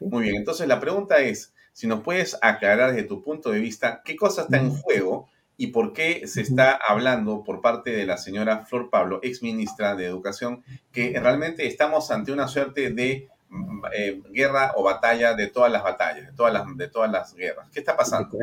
[0.00, 4.02] Muy bien, entonces la pregunta es, si nos puedes aclarar desde tu punto de vista
[4.04, 5.28] qué cosa está en juego
[5.60, 9.94] y por qué se está hablando por parte de la señora Flor Pablo, ex ministra
[9.94, 15.48] de Educación, que realmente estamos ante una suerte de mm, eh, guerra o batalla de
[15.48, 17.68] todas las batallas, de todas las, de todas las guerras.
[17.74, 18.38] ¿Qué está pasando?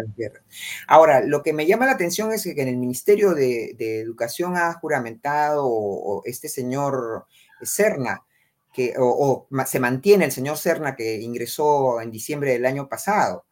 [0.88, 4.72] Ahora, lo que me llama la atención es que en el Ministerio de, Educación ha
[4.74, 7.26] juramentado este señor
[7.64, 8.27] Serna,
[9.00, 13.46] o, se mantiene el señor Serna que ingresó en diciembre del año pasado,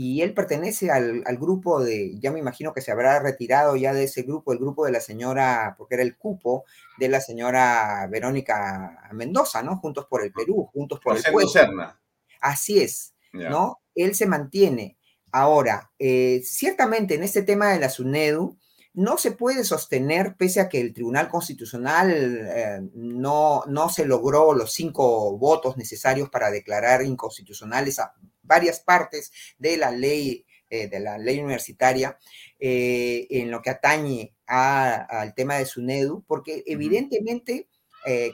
[0.00, 4.04] y él pertenece al, grupo de, ya me imagino que se habrá retirado ya de
[4.04, 6.64] ese grupo, el grupo de la señora, porque era el cupo
[6.98, 9.76] de la señora Verónica Mendoza, ¿no?
[9.78, 11.50] Juntos por el Perú, Juntos por el pueblo.
[11.50, 12.00] Serna.
[12.40, 13.80] Así es, ¿no?
[13.96, 14.96] Él se mantiene.
[15.32, 18.56] Ahora, eh, ciertamente en este tema de la SUNEDU,
[18.98, 24.52] no se puede sostener, pese a que el Tribunal Constitucional eh, no, no se logró
[24.54, 30.98] los cinco votos necesarios para declarar inconstitucionales a varias partes de la ley, eh, de
[30.98, 32.18] la ley universitaria
[32.58, 37.68] eh, en lo que atañe al tema de SUNEDU, porque evidentemente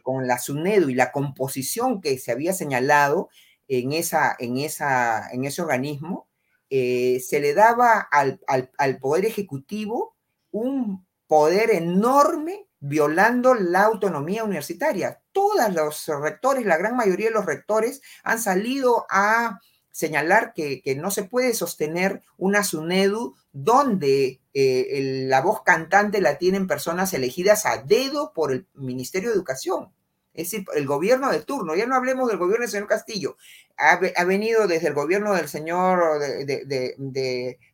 [0.05, 3.29] con la SUNEDU y la composición que se había señalado
[3.67, 6.29] en, esa, en, esa, en ese organismo,
[6.71, 10.14] se le daba al, al Poder Ejecutivo
[10.55, 15.21] un poder enorme violando la autonomía universitaria.
[15.33, 19.59] Todos los rectores, la gran mayoría de los rectores han salido a
[19.91, 26.69] señalar que, no se puede sostener una SUNEDU donde eh, la voz cantante la tienen
[26.69, 29.93] personas elegidas a dedo por el Ministerio de Educación.
[30.35, 33.37] Es decir, el gobierno de turno, ya no hablemos del gobierno del señor Castillo,
[33.77, 36.21] ha, venido desde el gobierno del señor,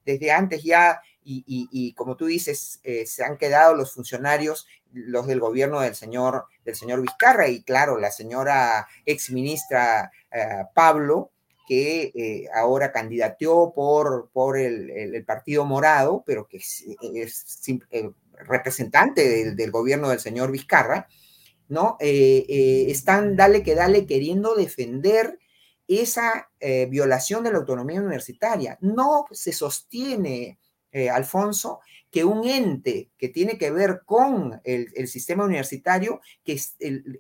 [0.05, 1.01] desde antes ya
[1.33, 6.47] y, como tú dices, eh, se han quedado los funcionarios, los del gobierno del señor,
[6.65, 11.31] del señor Vizcarra y claro, la señora ex ministra eh, Pablo,
[11.69, 16.85] que eh, ahora candidateó por, por el, Partido Morado, pero que es,
[18.33, 21.07] representante del, gobierno del señor Vizcarra,
[21.69, 21.97] ¿no?
[22.01, 25.39] están, dale que dale, queriendo defender
[25.87, 26.51] esa
[26.89, 28.77] violación de la autonomía universitaria.
[28.81, 30.59] No se sostiene
[30.93, 31.81] eh, Alfonso,
[32.11, 36.61] que un ente que tiene que ver con el, sistema universitario, que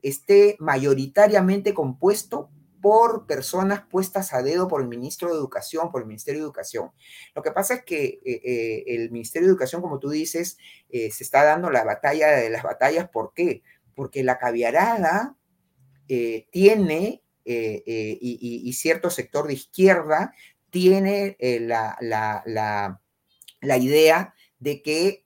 [0.02, 2.50] esté mayoritariamente compuesto
[2.82, 6.90] por personas puestas a dedo por el ministro de Educación, por el Ministerio de Educación.
[7.34, 10.56] Lo que pasa es que eh, eh, el Ministerio de Educación, como tú dices,
[10.90, 13.08] se está dando la batalla de las batallas.
[13.08, 13.62] ¿Por qué?
[13.94, 15.36] Porque la caviarada
[16.50, 20.34] tiene, y, cierto sector de izquierda
[20.70, 23.00] tiene la,
[23.62, 25.22] idea de que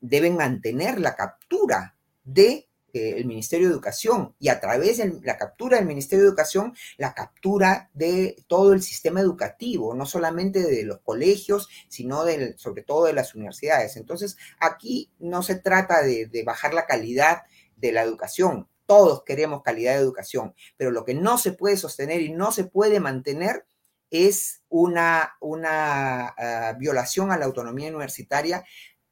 [0.00, 5.76] deben mantener la captura de eh, Ministerio de Educación y a través de la captura
[5.76, 10.98] del Ministerio de Educación, la captura de todo el sistema educativo, no solamente de los
[11.00, 13.96] colegios, sino del, sobre todo de las universidades.
[13.96, 17.42] Entonces, aquí no se trata de, bajar la calidad
[17.76, 18.68] de la educación.
[18.86, 22.64] Todos queremos calidad de educación, pero lo que no se puede sostener y no se
[22.64, 23.66] puede mantener
[24.10, 28.64] es una, una ah, violación a la autonomía universitaria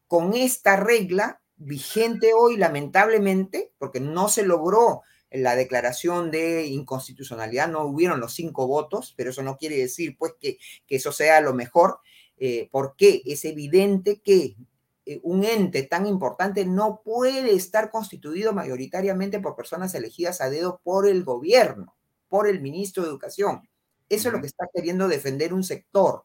[0.07, 7.85] con esta regla vigente hoy, lamentablemente, porque no se logró la declaración de inconstitucionalidad, no
[7.85, 11.99] hubieron los cinco votos, pero eso no quiere decir pues que, eso sea lo mejor,
[12.39, 14.57] eh, porque es evidente que
[15.05, 20.81] eh, un ente tan importante no puede estar constituido mayoritariamente por personas elegidas a dedo
[20.83, 21.97] por el gobierno,
[22.29, 23.69] por el ministro de Educación.
[24.09, 26.25] Eso es lo que está queriendo defender un sector,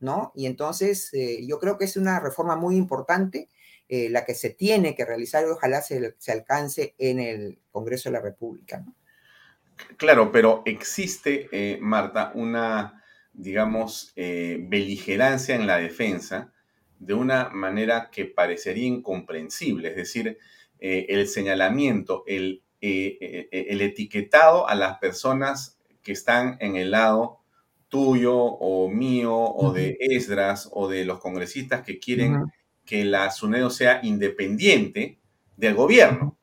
[0.00, 0.32] ¿no?
[0.34, 3.48] Y entonces eh, yo creo que es una reforma muy importante
[3.88, 8.14] eh, la que se tiene que realizar y ojalá se, alcance en el Congreso de
[8.14, 8.84] la República.
[9.96, 13.02] Claro, pero existe, eh, Marta, una,
[13.32, 16.52] digamos, beligerancia en la defensa
[16.98, 20.38] de una manera que parecería incomprensible, es decir,
[20.78, 27.40] el señalamiento, el, el etiquetado a las personas que están en el lado
[27.88, 32.50] tuyo o mío o de Esdras o de los congresistas que quieren
[32.84, 35.18] que la SUNEDO sea independiente
[35.56, 36.36] del gobierno.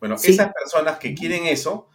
[0.00, 1.88] Bueno, esas personas que quieren eso,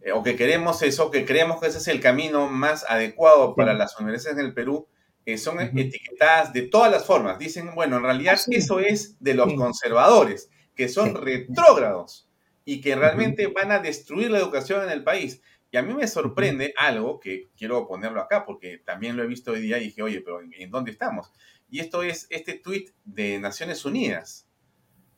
[0.00, 3.74] eh, o que queremos eso, que creemos que ese es el camino más adecuado para
[3.74, 4.88] las universidades en el Perú,
[5.26, 7.38] eh, son etiquetadas de todas las formas.
[7.38, 12.28] Dicen, bueno, en realidad eso es de los conservadores, que son retrógrados
[12.66, 15.40] y que realmente van a destruir la educación en el país.
[15.74, 19.50] Y a mí me sorprende algo que quiero ponerlo acá, porque también lo he visto
[19.50, 21.32] hoy día y dije, oye, pero ¿en dónde estamos?
[21.68, 24.46] Y esto es este tuit de Naciones Unidas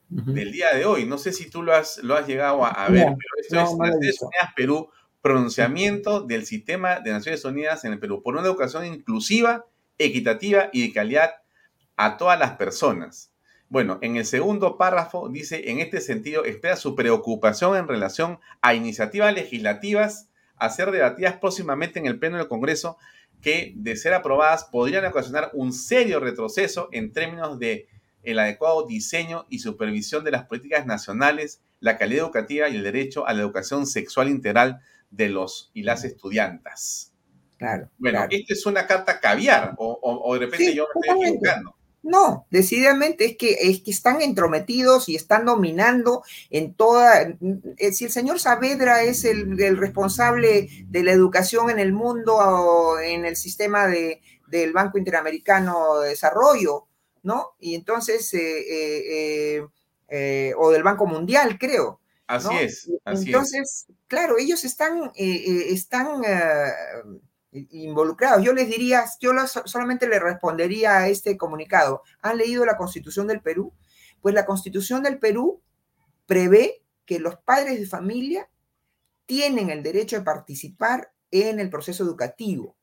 [0.09, 1.05] del día de hoy.
[1.05, 4.19] No sé si tú lo has, lo has llegado a, ver, pero esto es Naciones
[4.19, 4.89] Unidas Perú,
[5.21, 9.67] pronunciamiento del sistema de Naciones Unidas en el Perú por una educación inclusiva,
[9.99, 11.35] equitativa y de calidad
[11.97, 13.31] a todas las personas.
[13.69, 18.73] Bueno, en el segundo párrafo dice, en este sentido, espera su preocupación en relación a
[18.73, 22.97] iniciativas legislativas a ser debatidas próximamente en el Pleno del Congreso
[23.41, 27.87] que, de ser aprobadas, podrían ocasionar un serio retroceso en términos de
[28.23, 33.25] el adecuado diseño y supervisión de las políticas nacionales, la calidad educativa y el derecho
[33.25, 34.81] a la educación sexual integral
[35.11, 37.13] de los y las estudiantes.
[37.57, 37.89] Claro.
[37.97, 41.76] Bueno, esta es una carta caviar, o, de repente yo me estoy equivocando.
[42.07, 47.35] No, decididamente es que, es que están entrometidos y están dominando en toda...
[47.75, 52.97] Eh, si el señor Saavedra es el, responsable de la educación en el mundo o
[52.97, 56.87] en el sistema de, del Banco Interamericano de Desarrollo,
[57.23, 57.57] ¿no?
[57.59, 59.61] Y entonces, eh,
[60.07, 61.99] eh, o del Banco Mundial, creo.
[62.25, 62.89] Así es.
[63.03, 66.21] Así entonces, claro, ellos están, están
[67.51, 68.43] involucrados.
[68.43, 69.31] Yo les diría, yo
[69.65, 72.03] solamente le respondería a este comunicado.
[72.21, 73.73] ¿Han leído la Constitución del Perú?
[74.21, 75.61] Pues la Constitución del Perú
[76.25, 78.49] prevé que los padres de familia
[79.25, 82.75] tienen el derecho de participar en el proceso educativo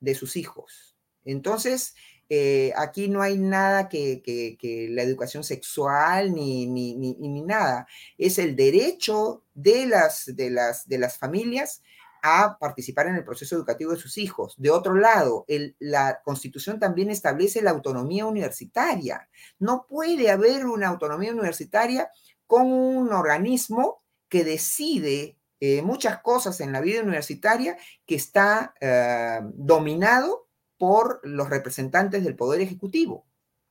[0.00, 0.96] de sus hijos.
[1.24, 1.94] Entonces,
[2.28, 4.58] eh, aquí no hay nada que,
[4.90, 7.86] la educación sexual ni, ni, ni, nada.
[8.16, 11.82] Es el derecho de las, de las, de las familias
[12.22, 14.54] a participar en el proceso educativo de sus hijos.
[14.56, 15.44] De otro lado,
[15.80, 19.28] la Constitución también establece la autonomía universitaria.
[19.58, 22.08] No puede haber una autonomía universitaria
[22.46, 29.40] con un organismo que decide eh, muchas cosas en la vida universitaria que está eh,
[29.54, 30.48] dominado
[30.78, 33.26] por los representantes del Poder Ejecutivo.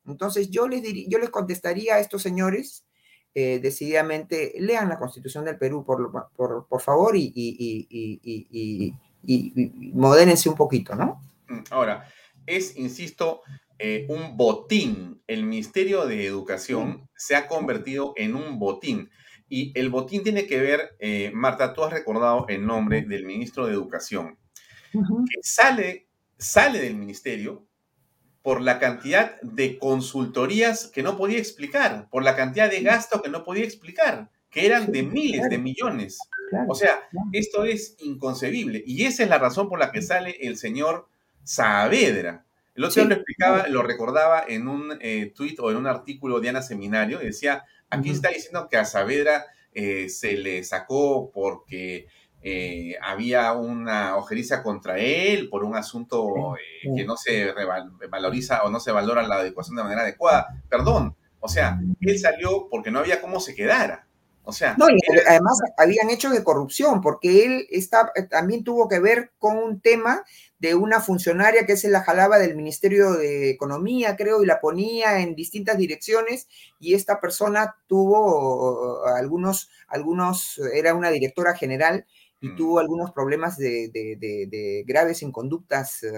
[0.05, 2.85] Entonces, yo les, yo les contestaría a estos señores
[3.33, 10.49] eh, decididamente lean la Constitución del Perú, por, por, por favor, y, y, y, modérense
[10.49, 11.21] un poquito, ¿no?
[11.47, 12.07] Mm, ahora,
[12.45, 13.41] es, insisto,
[13.79, 15.21] eh, un botín.
[15.27, 19.09] El Ministerio de Educación se ha convertido en un botín.
[19.47, 23.65] Y el botín tiene que ver, eh, Marta, tú has recordado el nombre del ministro
[23.65, 24.37] de Educación,
[24.91, 26.07] que sale,
[26.37, 27.65] sale del ministerio
[28.43, 33.29] por la cantidad de consultorías que no podía explicar, por la cantidad de gastos que
[33.29, 36.19] no podía explicar, que eran de miles de millones.
[36.67, 38.83] o sea, esto es inconcebible.
[38.85, 41.07] Y esa es la razón por la que sale el señor
[41.43, 42.45] Saavedra.
[42.75, 46.39] El otro día lo explicaba, lo recordaba en un eh, tuit o en un artículo
[46.39, 47.19] de Ana Seminario.
[47.19, 52.07] Decía, aquí está diciendo que a Saavedra eh, se le sacó porque
[52.43, 57.53] eh, había una ojeriza contra él por un asunto eh, que no se
[58.09, 60.47] valoriza o no se valora la adecuación de manera adecuada.
[60.67, 64.07] Perdón, o sea, él salió porque no había cómo se quedara.
[64.43, 64.87] O sea, no,
[65.27, 69.79] además habían hechos de corrupción, porque él está, eh, también tuvo que ver con un
[69.79, 70.23] tema
[70.57, 75.19] de una funcionaria que se la jalaba del Ministerio de Economía, creo, y la ponía
[75.19, 76.47] en distintas direcciones,
[76.79, 82.07] y esta persona tuvo algunos, algunos, era una directora general,
[82.41, 82.55] y mm.
[82.55, 86.11] tuvo algunos problemas de, graves inconductas eh,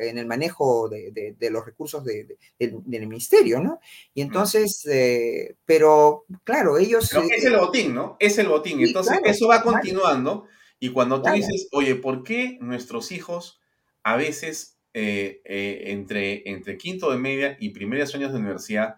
[0.00, 3.80] en el manejo de, los recursos del ministerio, ¿no?
[4.12, 4.26] Y mm.
[4.26, 7.08] entonces, eh, pero claro, ellos...
[7.12, 8.16] Pero es el botín, ¿no?
[8.18, 8.80] Es el botín.
[8.80, 10.46] entonces, eso va continuando.
[10.80, 13.60] Y cuando tú dices, oye, ¿por qué nuestros hijos
[14.02, 18.96] a veces eh, entre, entre quinto de media y primeros años de universidad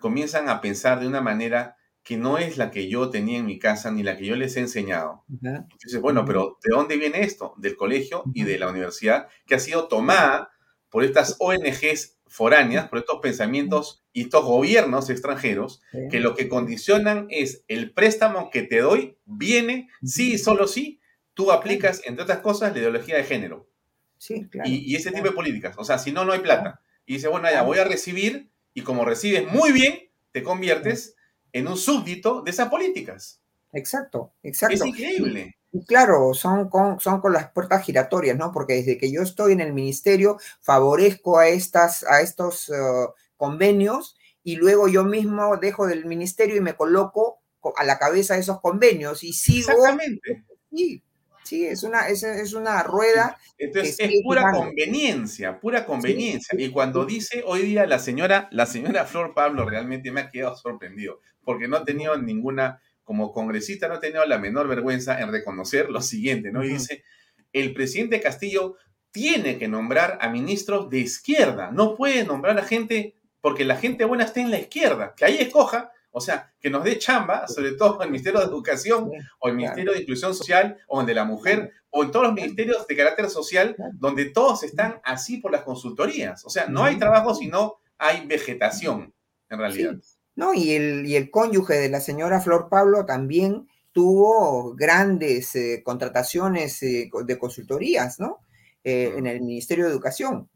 [0.00, 1.77] comienzan a pensar de una manera
[2.08, 4.56] que no es la que yo tenía en mi casa ni la que yo les
[4.56, 5.26] he enseñado.
[5.28, 7.52] Entonces, bueno, pero ¿de dónde viene esto?
[7.58, 10.50] Del colegio y de la universidad, que ha sido tomada
[10.88, 17.26] por estas ONGs foráneas, por estos pensamientos y estos gobiernos extranjeros, que lo que condicionan
[17.28, 21.02] es el préstamo que te doy, viene, sí y solo sí,
[21.34, 23.68] tú aplicas, entre otras cosas, la ideología de género.
[24.16, 25.76] Sí, claro, y, ese tipo de políticas.
[25.76, 26.80] O sea, si no, no hay plata.
[27.04, 31.16] Y dice, bueno, ya voy a recibir, y como recibes muy bien, te conviertes
[31.52, 33.40] en un súbdito de esas políticas.
[33.72, 34.84] Exacto, exacto.
[34.84, 35.56] Es increíble.
[35.72, 38.52] Y claro, son con, son con las puertas giratorias, ¿no?
[38.52, 44.16] Porque desde que yo estoy en el ministerio, favorezco a, estas, a estos uh, convenios
[44.42, 47.40] y luego yo mismo dejo del ministerio y me coloco
[47.76, 49.70] a la cabeza de esos convenios y sigo.
[49.70, 50.44] Exactamente.
[50.72, 51.02] Sí,
[51.44, 53.36] sí, es una, es, es una rueda.
[53.58, 56.58] Entonces es pura conveniencia, pura conveniencia.
[56.58, 60.56] y cuando dice hoy día la señora, la señora Flor Pablo realmente me ha quedado
[60.56, 65.32] sorprendido porque no ha tenido ninguna, como congresista, no ha tenido la menor vergüenza en
[65.32, 66.64] reconocer lo siguiente, ¿no?
[66.64, 67.04] Y dice,
[67.52, 68.76] el presidente Castillo
[69.10, 74.04] tiene que nombrar a ministros de izquierda, no puede nombrar a gente, porque la gente
[74.04, 77.72] buena está en la izquierda, que ahí escoja, o sea, que nos dé chamba, sobre
[77.72, 81.24] todo el Ministerio de Educación o el Ministerio de Inclusión Social o el de la
[81.24, 85.62] Mujer o en todos los ministerios de carácter social donde todos están así por las
[85.62, 86.44] consultorías.
[86.44, 89.14] O sea, no hay trabajo sino hay vegetación,
[89.48, 89.96] en realidad.
[90.38, 90.54] ¿No?
[90.54, 96.80] Y el, y el cónyuge de la señora Flor Pablo también tuvo grandes eh, contrataciones
[96.84, 98.38] eh, de consultorías, ¿no?
[98.84, 100.48] Eh, en el Ministerio de Educación.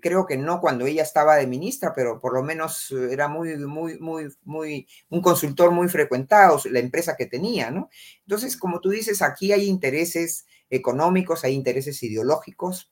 [0.00, 3.98] creo que no cuando ella estaba de ministra, pero por lo menos era muy, muy,
[3.98, 7.90] muy, muy, un consultor muy frecuentado, la empresa que tenía, ¿no?
[8.20, 12.90] Entonces, como tú dices, aquí hay intereses económicos, hay intereses ideológicos,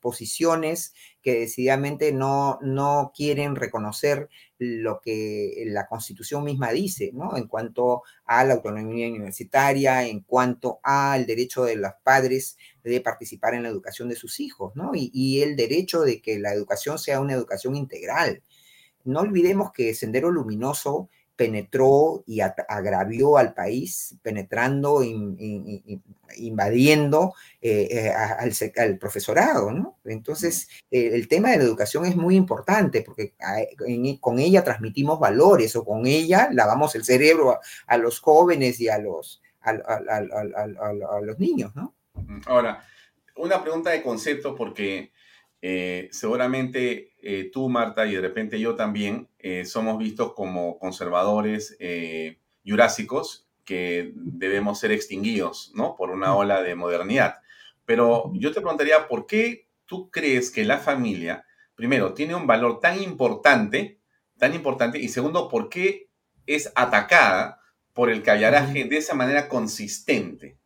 [0.00, 0.92] posiciones
[1.22, 4.28] que decididamente no, no quieren reconocer
[4.58, 7.36] lo que la Constitución misma dice, ¿no?
[7.36, 13.54] En cuanto a la autonomía universitaria, en cuanto al derecho de los padres de participar
[13.54, 14.92] en la educación de sus hijos, ¿no?
[14.94, 18.42] Y, y el derecho de que la educación sea una educación integral.
[19.04, 21.08] No olvidemos que Sendero Luminoso
[21.38, 25.04] penetró y agravió al país, penetrando,
[26.36, 27.32] invadiendo
[27.62, 28.12] eh, eh,
[28.76, 29.98] al, profesorado, ¿no?
[30.04, 33.34] Entonces, eh, el tema de la educación es muy importante porque
[34.18, 38.98] con ella transmitimos valores o con ella lavamos el cerebro a, los jóvenes y a
[38.98, 41.94] los, a, los niños, ¿no?
[42.46, 42.84] Ahora,
[43.36, 45.12] una pregunta de concepto porque
[45.60, 51.76] eh, seguramente eh, tú, Marta, y de repente yo también, eh, somos vistos como conservadores
[52.64, 55.96] jurásicos que debemos ser extinguidos, ¿no?
[55.96, 57.40] Por una ola de modernidad.
[57.84, 61.44] Pero yo te preguntaría, ¿por qué tú crees que la familia,
[61.74, 63.98] primero, tiene un valor tan importante,
[64.38, 66.08] tan importante, y segundo, ¿por qué
[66.46, 67.60] es atacada
[67.92, 70.56] por el callaraje de esa manera consistente?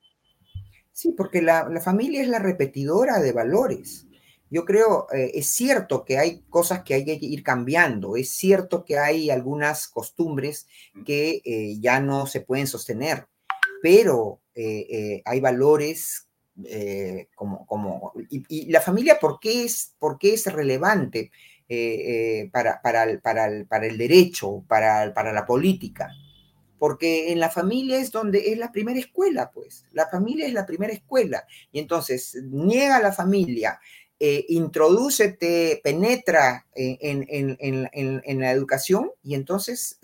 [0.93, 4.07] Sí, porque la, la familia es la repetidora de valores
[4.53, 8.85] yo creo, eh, es cierto que hay cosas que hay que ir cambiando, es cierto
[8.85, 10.67] que hay algunas costumbres
[11.07, 13.27] que eh, ya no se pueden sostener,
[13.81, 16.29] pero eh, hay valores
[17.35, 21.31] como, como y, la familia, ¿por qué es, por qué es relevante
[22.53, 26.11] para, para, el, para, el, para, el, derecho, para, para la política?
[26.83, 29.87] porque en la familia es donde es la primera escuela, pues.
[29.93, 31.47] La familia es la primera escuela.
[31.71, 33.79] Y entonces niega a la familia
[34.25, 39.99] eh, introdúcete, penetra en, la educación y entonces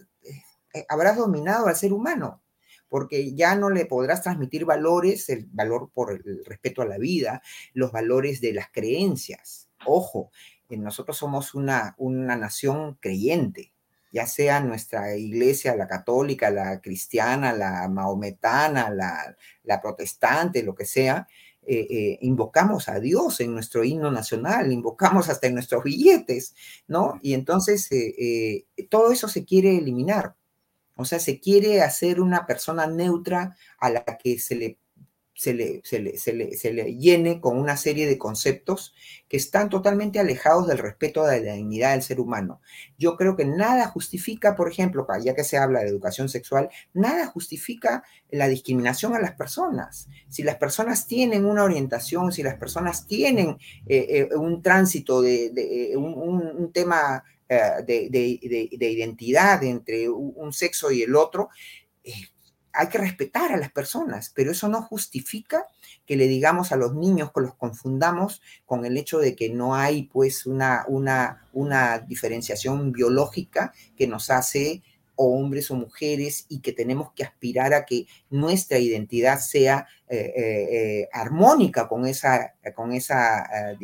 [0.75, 2.43] eh, habrás dominado al ser humano.
[2.89, 7.43] porque ya no le podrás transmitir valores, el valor por el respeto a la vida,
[7.75, 9.69] los valores de las creencias.
[9.87, 10.33] Ojo,
[10.69, 13.73] nosotros somos una, una nación creyente,
[14.11, 21.29] ya sea nuestra iglesia, la católica, la cristiana, la maometana, la protestante, lo que sea,
[21.71, 26.55] eh, eh, invocamos a Dios en nuestro himno nacional, invocamos hasta en nuestros billetes,
[26.87, 27.19] ¿no?
[27.21, 30.35] Y entonces eh, todo eso se quiere eliminar.
[30.97, 34.79] O sea, se quiere hacer una persona neutra a la que se le
[35.39, 38.93] se le, se, le, se, le, se le, llene con una serie de conceptos
[39.29, 42.61] que están totalmente alejados del respeto de la dignidad del ser humano.
[42.99, 47.29] Yo creo que nada justifica, por ejemplo, ya que se habla de educación sexual, nada
[47.29, 48.03] justifica
[48.33, 50.09] la discriminación a las personas.
[50.29, 55.51] Si las personas tienen una orientación, si las personas tienen eh, eh, un tránsito de,
[55.51, 61.51] de un, tema eh, de, de, identidad entre un sexo y el otro,
[62.73, 65.67] hay que respetar a las personas, pero eso no justifica
[66.07, 69.75] que le digamos a los niños que los confundamos con el hecho de que no
[69.75, 74.83] hay pues una, una, una diferenciación biológica que nos hace
[75.21, 80.69] hombres o mujeres y que tenemos que aspirar a que nuestra identidad sea eh, eh,
[80.71, 83.77] eh, armónica con esa, con esa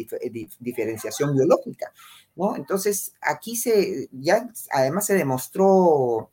[0.61, 1.93] diferenciación biológica.
[2.36, 2.55] ¿no?
[2.55, 6.31] Entonces, aquí se, ya además se demostró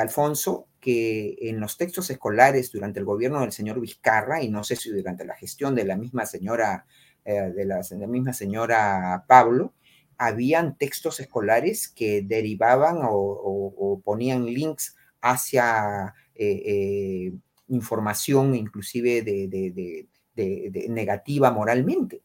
[0.00, 4.76] Alfonso, que en los textos escolares durante el gobierno del señor Vizcarra, y no sé
[4.76, 6.86] si durante la gestión de la misma señora,
[7.24, 9.74] eh, de, la, misma señora Pablo,
[10.18, 17.32] habían textos escolares que derivaban o, ponían links hacia eh, eh,
[17.68, 20.08] información inclusive de,
[20.88, 22.22] negativa moralmente.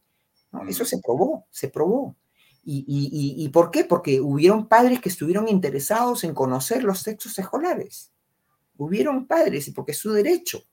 [0.68, 2.16] Eso se probó, se probó.
[2.64, 3.84] ¿Y, por qué?
[3.84, 8.12] Porque hubieron padres que estuvieron interesados en conocer los textos escolares.
[8.78, 10.64] Hubieron padres, y porque es su derecho.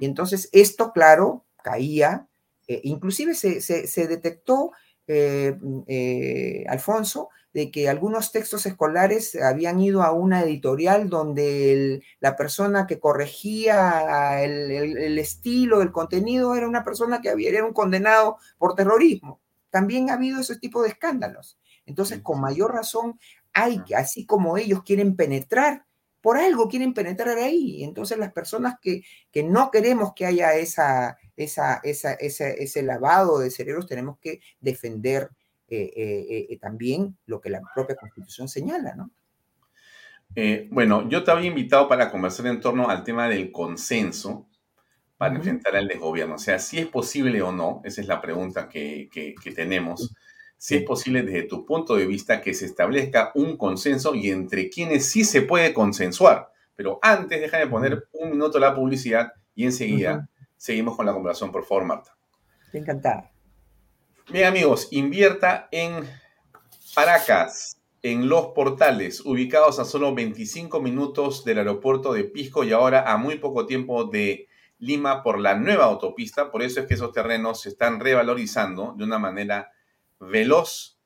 [0.00, 2.28] Y entonces esto, claro, caía,
[2.66, 4.72] eh, inclusive se, detectó,
[5.06, 12.34] eh, eh, Alfonso, de que algunos textos escolares habían ido a una editorial donde la
[12.34, 17.74] persona que corregía el, el, estilo, el contenido, era una persona que había, era un
[17.74, 19.41] condenado por terrorismo
[19.72, 21.58] también ha habido ese tipo de escándalos.
[21.86, 23.18] Entonces, con mayor razón,
[23.54, 25.86] hay que, así como ellos quieren penetrar,
[26.20, 27.82] por algo quieren penetrar ahí.
[27.82, 33.50] Entonces, las personas que, que no queremos que haya esa, esa, esa, ese lavado de
[33.50, 35.30] cerebros, tenemos que defender
[35.68, 39.10] eh, eh, eh, también lo que la propia Constitución señala, ¿no?
[40.70, 44.48] bueno, yo te había invitado para conversar en torno al tema del consenso
[45.22, 46.34] para enfrentar al desgobierno.
[46.34, 49.08] O sea, si es posible o no, esa es la pregunta que,
[49.54, 50.12] tenemos,
[50.58, 54.68] si es posible desde tu punto de vista que se establezca un consenso y entre
[54.68, 56.50] quienes sí se puede consensuar.
[56.74, 61.64] Pero antes, déjame poner un minuto la publicidad y enseguida seguimos con la conversación, por
[61.66, 62.16] favor, Marta.
[62.72, 63.30] Encantada.
[64.28, 66.04] Bien, amigos, invierta en
[66.96, 73.12] Paracas, en los portales, ubicados a solo 25 minutos del aeropuerto de Pisco y ahora
[73.12, 74.48] a muy poco tiempo de
[74.82, 79.04] Lima por la nueva autopista, por eso es que esos terrenos se están revalorizando de
[79.04, 79.70] una manera
[80.18, 80.98] veloz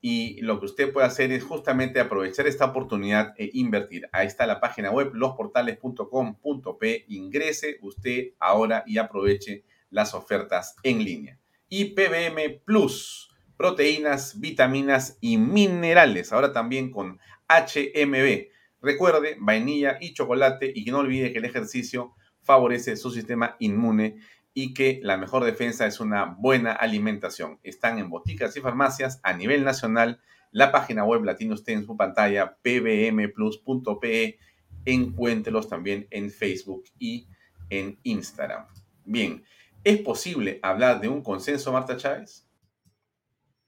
[0.00, 4.08] y lo que usted puede hacer es justamente aprovechar esta oportunidad e invertir.
[4.12, 7.04] Ahí está la página web losportales.com.p.
[7.08, 11.38] Ingrese usted ahora y aproveche las ofertas en línea.
[11.68, 17.18] Y PBM Plus, proteínas, vitaminas y minerales, ahora también con
[17.48, 18.46] HMB.
[18.80, 22.14] Recuerde, vainilla y chocolate y no olvide que el ejercicio
[22.48, 24.16] favorece su sistema inmune
[24.54, 27.60] y que la mejor defensa es una buena alimentación.
[27.62, 30.22] Están en boticas y farmacias a nivel nacional.
[30.50, 34.38] La página web la tiene usted en su pantalla, pbmplus.pe.
[34.86, 37.28] Encuéntrelos también en Facebook y
[37.68, 38.66] en Instagram.
[39.04, 39.44] Bien,
[39.84, 42.48] ¿es posible hablar de un consenso, Marta Chávez?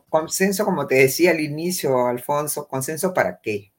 [0.09, 3.75] Consenso, como te decía al inicio, Alfonso, ¿consenso para qué?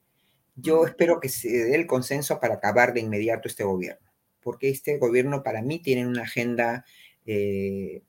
[0.55, 4.10] Yo espero que se dé el consenso para acabar de inmediato este gobierno
[4.41, 6.85] porque este gobierno para mí tiene una agenda
[7.25, 8.01] eh,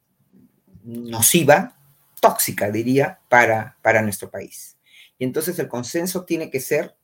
[0.85, 1.77] nociva,
[2.21, 4.77] tóxica, diría, para, para nuestro país.
[5.19, 6.97] Y entonces el consenso tiene que ser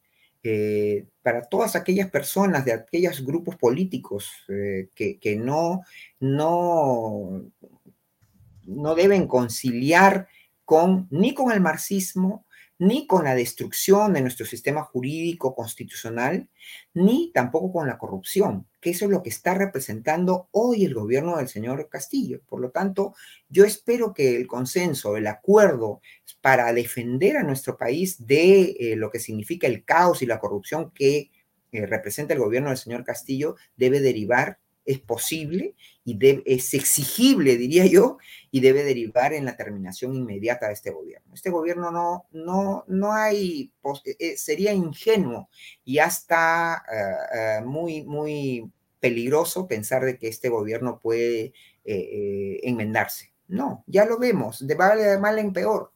[0.43, 5.83] eh, para todas aquellas personas de aquellos grupos políticos eh, que, que, no,
[6.21, 7.45] no,
[8.65, 10.29] no deben conciliar
[10.65, 12.47] con, ni con el marxismo,
[12.79, 16.49] ni con la destrucción de nuestro sistema jurídico constitucional,
[16.95, 21.37] ni tampoco con la corrupción, que eso es lo que está representando hoy el gobierno
[21.37, 22.41] del señor Castillo.
[22.47, 23.15] Por lo tanto,
[23.49, 26.01] yo espero que el consenso, el acuerdo
[26.41, 30.93] para defender a nuestro país de eh, lo que significa el caos y la corrupción
[30.93, 31.31] que
[31.73, 37.85] eh, representa el gobierno del señor Castillo debe derivar, es posible y es exigible, diría
[37.85, 38.17] yo,
[38.51, 41.35] y debe derivar en la terminación inmediata de este gobierno.
[41.35, 43.71] Este gobierno no, no, no hay,
[44.19, 45.51] eh, sería ingenuo
[45.85, 46.83] y hasta
[47.67, 51.53] muy, muy peligroso pensar de que este gobierno puede
[51.85, 53.35] enmendarse.
[53.47, 55.93] No, ya lo vemos, de mal, de mal en peor.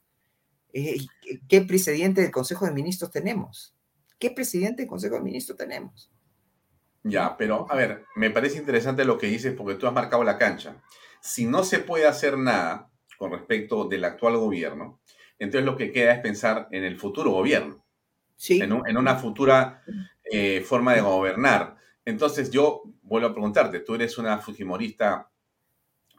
[0.72, 3.74] ¿Qué presidente del Consejo de Ministros tenemos?
[4.18, 6.11] ¿Qué presidente del Consejo de Ministros tenemos?
[7.04, 10.38] Ya, pero a ver, me parece interesante lo que dices porque tú has marcado la
[10.38, 10.76] cancha.
[11.20, 15.00] Si no se puede hacer nada con respecto del actual gobierno,
[15.38, 17.84] entonces lo que queda es pensar en el futuro gobierno,
[18.36, 18.60] sí.
[18.60, 19.82] en, una futura
[20.30, 21.76] eh, forma de gobernar.
[22.04, 25.28] Entonces yo vuelvo a preguntarte, tú eres una fujimorista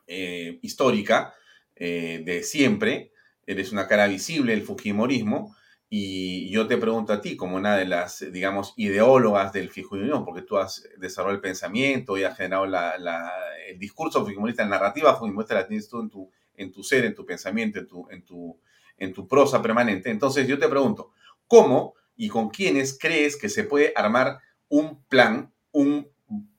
[0.07, 1.33] eh, histórica
[1.75, 3.11] eh, de siempre,
[3.45, 5.55] eres una cara visible del fujimorismo,
[5.95, 10.41] y yo te pregunto a ti, como una de las, digamos, ideólogas del Fujimorismo, porque
[10.41, 15.67] tú has desarrollado el pensamiento y has generado el discurso fujimorista, la narrativa fujimorista la
[15.67, 18.59] tienes tú en tu, en tu ser, en tu pensamiento, en tu, en, tu,
[18.97, 20.09] en tu prosa permanente.
[20.09, 21.11] Entonces yo te pregunto,
[21.47, 24.39] ¿cómo y con quiénes crees que se puede armar
[24.69, 26.09] un plan, un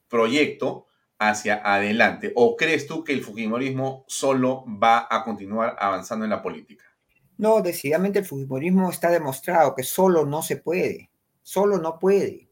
[0.07, 0.87] proyecto
[1.19, 2.31] hacia adelante?
[2.37, 6.94] ¿O crees tú que el Fujimorismo solo va a continuar avanzando en la política?
[7.37, 11.11] No, decididamente el fujimorismo está demostrado que solo no se puede,
[11.43, 12.49] solo no puede.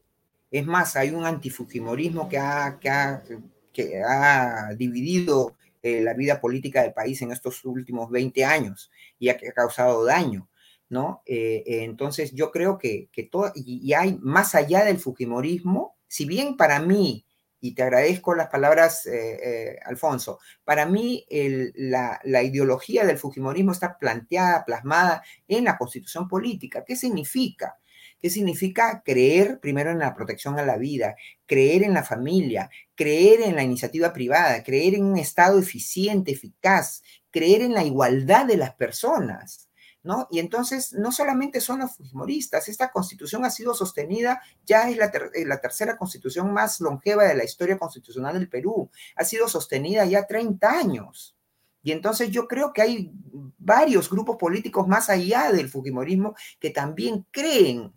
[0.51, 3.23] Es más, hay un antifujimorismo que ha, que ha,
[3.71, 9.29] que ha dividido eh, la vida política del país en estos últimos 20 años y
[9.29, 10.47] ha, causado daño,
[10.89, 11.23] ¿no?
[11.25, 16.25] Eh, eh, entonces yo creo que, que todo, y, hay más allá del fujimorismo, si
[16.25, 17.25] bien para mí
[17.63, 20.39] y te agradezco las palabras, eh, eh, Alfonso.
[20.65, 26.83] Para mí, la, ideología del Fujimorismo está planteada, plasmada en la constitución política.
[26.85, 27.77] ¿Qué significa?
[28.19, 31.15] ¿Qué significa creer primero en la protección a la vida,
[31.45, 37.01] creer en la familia, creer en la iniciativa privada, creer en un Estado eficiente, eficaz,
[37.31, 39.69] creer en la igualdad de las personas?
[40.03, 40.27] ¿No?
[40.29, 45.05] Y entonces no solamente son los fujimoristas, esta constitución ha sido sostenida, ya es la,
[45.05, 50.27] eh, tercera constitución más longeva de la historia constitucional del Perú, ha sido sostenida ya
[50.27, 51.35] 30 años.
[51.81, 53.11] Y entonces yo creo que hay
[53.57, 57.93] varios grupos políticos más allá del fujimorismo que también creen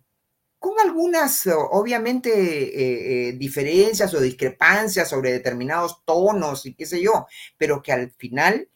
[0.59, 7.27] con algunas, obviamente, eh, eh, diferencias o discrepancias sobre determinados tonos y qué sé yo,
[7.57, 8.67] pero que al final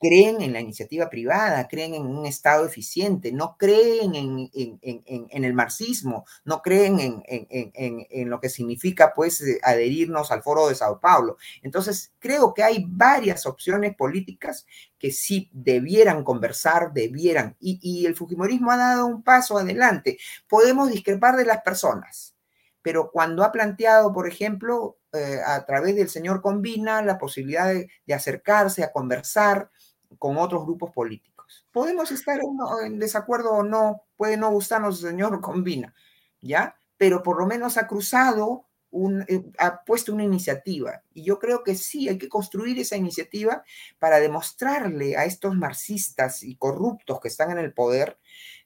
[0.00, 6.24] creen en la iniciativa privada, creen en un Estado eficiente, no creen en, el marxismo,
[6.44, 11.36] no creen en, lo que significa pues eh, adherirnos al foro de Sao Paulo.
[11.62, 14.66] Entonces, creo que hay varias opciones políticas
[14.98, 20.18] que sí debieran conversar, debieran, y, el Fujimorismo ha dado un paso adelante.
[20.48, 22.34] Podemos discrepar de las personas,
[22.80, 28.14] pero cuando ha planteado, por ejemplo, eh, a través del señor Combina, la posibilidad de
[28.14, 29.70] acercarse a conversar,
[30.18, 31.66] con otros grupos políticos.
[31.70, 32.40] Podemos estar
[32.84, 35.94] en desacuerdo o no, puede no gustarnos señor Combina,
[36.40, 36.76] ¿ya?
[36.96, 41.02] Pero por lo menos ha cruzado, un, eh, ha puesto una iniciativa.
[41.14, 43.64] Y yo creo que sí, hay que construir esa iniciativa
[43.98, 48.18] para demostrarle a estos marxistas y corruptos que están en el poder,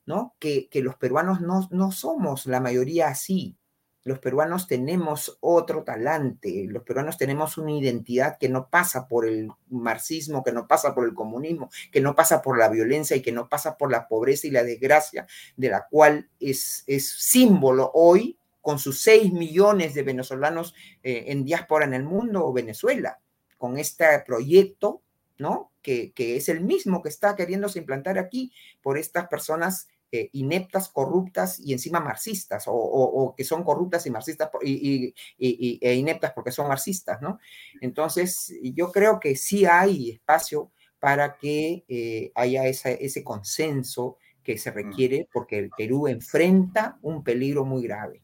[0.06, 0.34] ¿no?
[0.38, 3.56] Que, que los peruanos no, no somos la mayoría así,
[4.04, 9.48] los peruanos tenemos otro talante, los peruanos tenemos una identidad que no pasa por el
[9.70, 13.32] marxismo, que no pasa por el comunismo, que no pasa por la violencia y que
[13.32, 15.26] no pasa por la pobreza y la desgracia,
[15.56, 21.44] de la cual es, es símbolo hoy con sus 6 millones de venezolanos eh, en
[21.44, 23.20] diáspora en el mundo o Venezuela,
[23.56, 25.02] con este proyecto,
[25.38, 25.72] ¿no?
[25.80, 28.52] Que, que es el mismo que está queriéndose implantar aquí
[28.82, 34.48] por estas personas eh, ineptas, corruptas y encima marxistas, o, que son corruptas y marxistas
[34.62, 37.40] y, e ineptas porque son marxistas, ¿no?
[37.80, 40.70] Entonces, yo creo que sí hay espacio
[41.00, 44.74] para que eh, haya ese consenso que se mm.
[44.74, 48.22] requiere porque el Perú enfrenta un peligro muy grave.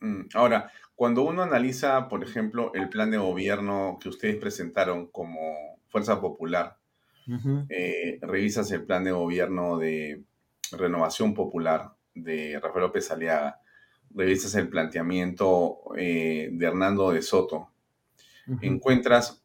[0.00, 5.78] Mm, ahora, cuando uno analiza, por ejemplo, el plan de gobierno que ustedes presentaron como
[5.88, 6.76] Fuerza Popular,
[7.68, 10.24] eh, revisas el plan de gobierno de
[10.72, 13.60] Renovación Popular de Rafael López Aliaga,
[14.14, 17.70] revistas el planteamiento eh, de Hernando de Soto,
[18.60, 19.42] encuentras,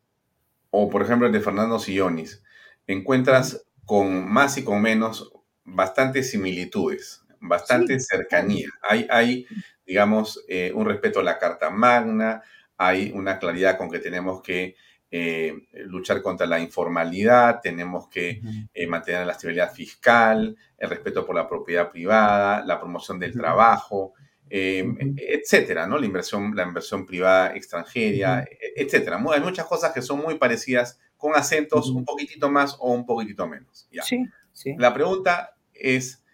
[0.72, 2.44] o por ejemplo el de Fernando Sillonis,
[2.88, 5.32] encuentras con más y con menos
[5.64, 8.70] bastantes similitudes, bastante cercanía.
[8.82, 9.46] Hay, hay
[9.86, 12.42] digamos, eh, un respeto a la Carta Magna,
[12.78, 14.76] hay una claridad con que tenemos que
[15.18, 18.42] eh, luchar contra la informalidad, tenemos que
[18.74, 24.12] eh, mantener la estabilidad fiscal, el respeto por la propiedad privada, la promoción del trabajo,
[24.50, 24.86] eh,
[25.16, 25.98] etcétera, ¿no?
[25.98, 29.24] La inversión, la inversión privada extranjera, e, etcétera.
[29.32, 33.48] Hay muchas cosas que son muy parecidas con acentos un poquitito más o un poquitito
[33.48, 33.88] menos.
[34.04, 34.76] Sí, sí.
[34.78, 36.26] La pregunta es,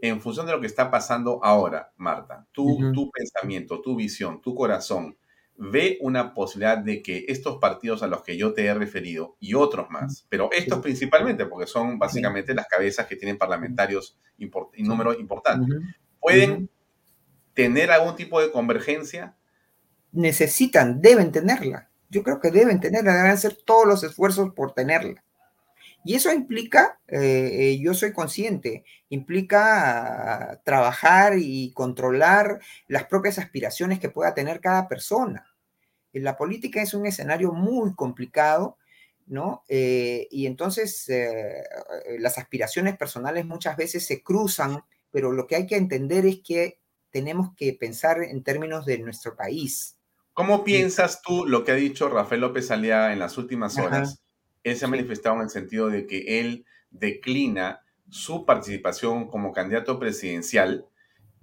[0.00, 4.54] en función de lo que está pasando ahora, Marta, tu, tu pensamiento, tu visión, tu
[4.54, 5.16] corazón,
[5.58, 9.54] ve una posibilidad de que estos partidos a los que yo te he referido y
[9.54, 14.50] otros más, pero estos principalmente, porque son básicamente las cabezas que tienen parlamentarios en
[14.86, 15.74] número importante,
[16.20, 16.70] pueden
[17.54, 19.34] tener algún tipo de convergencia?
[20.12, 21.90] Necesitan, deben tenerla.
[22.08, 25.24] Yo creo que deben tenerla, deben hacer todos los esfuerzos por tenerla.
[26.04, 33.98] Y eso implica, eh, eh, yo soy consciente, implica trabajar y controlar las propias aspiraciones
[33.98, 35.47] que pueda tener cada persona.
[36.12, 38.76] La política es un escenario muy complicado,
[39.26, 39.62] ¿no?
[39.68, 41.10] Eh, y entonces
[42.18, 46.78] las aspiraciones personales muchas veces se cruzan, pero lo que hay que entender es que
[47.10, 49.96] tenemos que pensar en términos de nuestro país.
[50.32, 54.22] ¿Cómo piensas tú lo que ha dicho Rafael López Aliaga en las últimas horas?
[54.62, 59.98] Él se ha manifestado en el sentido de que él declina su participación como candidato
[59.98, 60.86] presidencial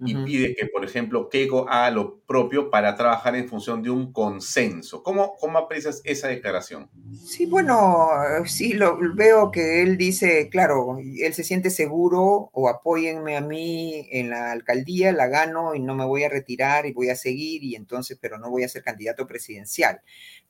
[0.00, 4.12] y pide que, por ejemplo, Keiko haga lo propio para trabajar en función de un
[4.12, 5.02] consenso.
[5.02, 6.90] ¿Cómo, cómo aprecias esa declaración?
[7.24, 8.08] Sí, bueno,
[8.44, 14.08] sí, lo, veo que él dice, claro, él se siente seguro o apóyenme a mí
[14.10, 17.64] en la alcaldía, la gano y no me voy a retirar y voy a seguir
[17.64, 20.00] y entonces, pero no voy a ser candidato presidencial.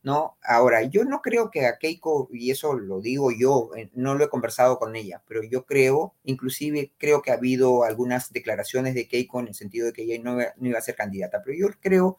[0.06, 0.38] ¿No?
[0.40, 4.24] Ahora, yo no creo que a Keiko, y eso lo digo yo, eh, no lo
[4.24, 9.08] he conversado con ella, pero yo creo, inclusive creo que ha habido algunas declaraciones de
[9.08, 10.38] Keiko en el sentido de que ella no,
[10.68, 12.18] iba a ser candidata, pero yo creo,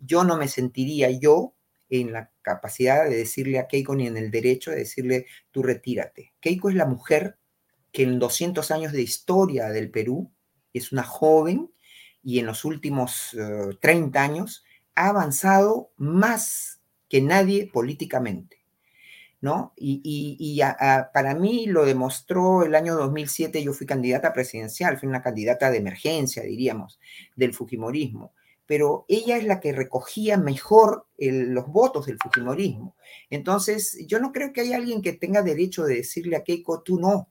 [0.00, 1.54] yo no me sentiría yo
[1.88, 6.32] en la capacidad de decirle a Keiko ni en el derecho de decirle, tú retírate.
[6.40, 7.38] Keiko es la mujer
[7.92, 10.32] que en 200 años de historia del Perú
[10.72, 11.72] es una joven
[12.24, 13.36] y en los últimos
[13.80, 14.64] 30 eh, años
[14.96, 16.79] ha avanzado más
[17.10, 18.64] que nadie políticamente,
[19.40, 19.74] ¿no?
[19.76, 20.60] Y,
[21.12, 25.78] para mí lo demostró el año 2007, yo fui candidata presidencial, fui una candidata de
[25.78, 27.00] emergencia, diríamos,
[27.34, 28.32] del Fujimorismo,
[28.64, 32.94] pero ella es la que recogía mejor los votos del Fujimorismo.
[33.28, 37.00] Entonces, yo no creo que haya alguien que tenga derecho de decirle a Keiko, tú
[37.00, 37.28] no,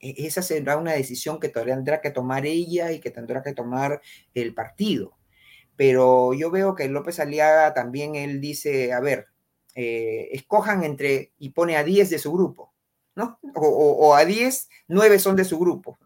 [0.00, 4.00] e, esa será una decisión que tendrá que tomar ella y que tendrá que tomar
[4.32, 5.16] el partido
[5.76, 9.26] pero yo veo que López Aliaga también él dice, a ver,
[9.74, 12.72] eh, escojan entre, y pone a 10 de su grupo,
[13.14, 13.38] ¿no?
[13.54, 15.98] O, a 10, 9 son de su grupo.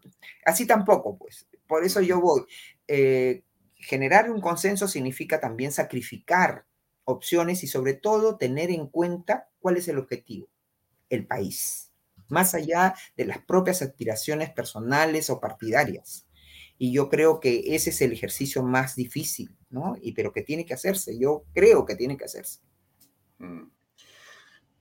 [0.45, 1.47] Así tampoco, pues.
[1.67, 2.43] Por eso yo voy.
[2.87, 3.43] Eh,
[3.75, 6.65] generar un consenso significa también sacrificar
[7.05, 10.47] opciones y sobre todo tener en cuenta cuál es el objetivo,
[11.09, 11.91] el país,
[12.27, 16.27] más allá de las propias aspiraciones personales o partidarias.
[16.83, 19.93] Y yo creo que ese es el ejercicio más difícil, ¿no?
[20.01, 22.59] Y pero que tiene que hacerse, yo creo que tiene que hacerse.
[23.37, 23.69] Mm.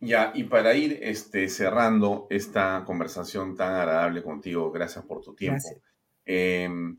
[0.01, 5.69] Ya, y para ir este, cerrando esta conversación tan agradable contigo, gracias por tu tiempo.
[6.25, 6.99] Em,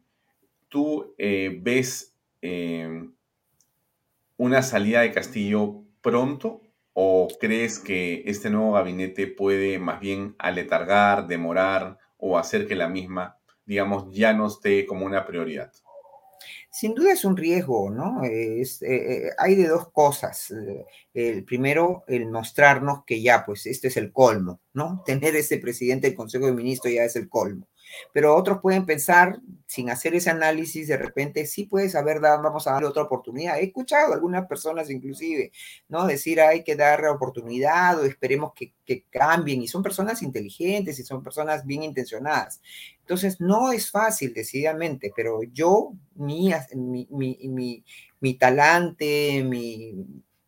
[0.69, 3.11] ¿Tú eh, ves em,
[4.37, 6.61] una salida de Castillo pronto
[6.93, 12.87] o crees que este nuevo gabinete puede más bien aletargar, demorar o hacer que la
[12.87, 13.40] misma
[13.71, 15.71] digamos, ya no esté como una prioridad?
[16.69, 18.21] Sin duda es un riesgo, ¿no?
[18.25, 20.51] Es, eh, eh, hay de dos cosas.
[20.51, 25.03] Eh, el primero, el mostrarnos que ya, pues, este es el colmo, ¿no?
[25.05, 27.69] Tener ese presidente del Consejo de Ministros ya es el colmo.
[28.13, 32.67] Pero otros pueden pensar, sin hacer ese análisis, de repente, sí puedes haber dado, vamos
[32.67, 33.59] a darle otra oportunidad.
[33.59, 35.51] He escuchado a algunas personas inclusive,
[35.89, 36.07] ¿no?
[36.07, 39.61] Decir, hay que darle oportunidad o esperemos que, que cambien.
[39.61, 42.61] Y son personas inteligentes y son personas bien intencionadas.
[43.11, 47.83] Entonces, no es fácil, decididamente, pero yo, mi, mi, mi,
[48.21, 50.05] mi talante, mi,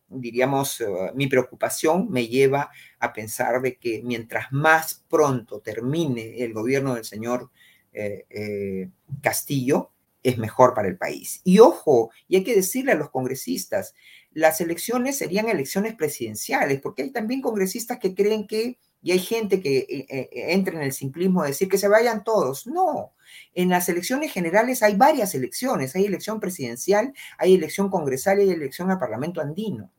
[0.08, 2.70] diríamos, eh, mi preocupación me lleva
[3.00, 7.50] a pensar de que mientras más pronto termine el gobierno del señor
[7.92, 8.88] eh, eh,
[9.20, 9.90] Castillo,
[10.22, 11.42] es mejor para el país.
[11.44, 13.94] Y ojo, y hay que decirle a los congresistas,
[14.32, 19.62] las elecciones serían elecciones presidenciales, porque hay también congresistas que creen que, y hay gente
[19.62, 22.66] que entra en el simplismo de decir que se vayan todos.
[22.66, 23.12] No,
[23.54, 28.50] en las elecciones generales hay varias elecciones, hay elección presidencial, hay elección congresal y hay
[28.50, 29.92] elección al Parlamento andino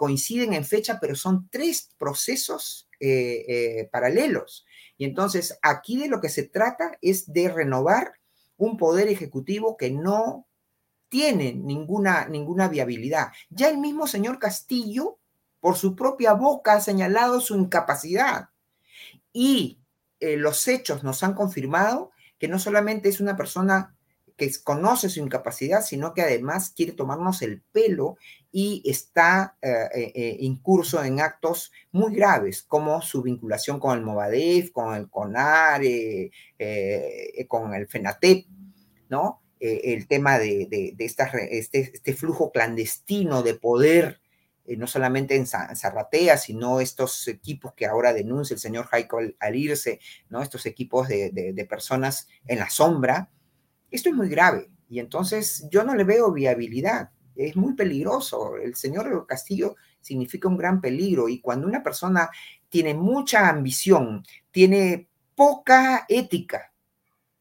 [0.00, 4.64] coinciden en fecha, pero son tres procesos eh, eh, paralelos.
[4.96, 8.14] Y entonces aquí de lo que se trata es de renovar
[8.56, 10.46] un poder ejecutivo que no
[11.10, 13.28] tiene ninguna, ninguna viabilidad.
[13.50, 15.18] Ya el mismo señor Castillo,
[15.60, 18.48] por su propia boca, ha señalado su incapacidad.
[19.32, 19.78] Y
[20.20, 23.94] eh, los hechos nos han confirmado que no solamente es una persona
[24.40, 28.16] que conoce su incapacidad, sino que además quiere tomarnos el pelo
[28.50, 34.02] y está eh, eh, eh, incurso en actos muy graves, como su vinculación con el
[34.02, 35.82] Movadef, con el CONAR,
[37.46, 38.46] con el FENATEP,
[39.10, 39.42] ¿no?
[39.60, 41.04] el tema de, de,
[41.50, 44.22] este, este, flujo clandestino de poder,
[44.66, 50.00] no solamente en Zarratea, sino estos equipos que ahora denuncia el señor Jaico al, irse,
[50.28, 50.42] ¿no?
[50.42, 53.30] Estos equipos de, de personas en la sombra.
[53.90, 57.10] Esto es muy grave y entonces yo no le veo viabilidad
[57.46, 58.56] es muy peligroso.
[58.56, 62.30] El señor Castillo significa un gran peligro y cuando una persona
[62.68, 66.72] tiene mucha ambición, tiene poca ética,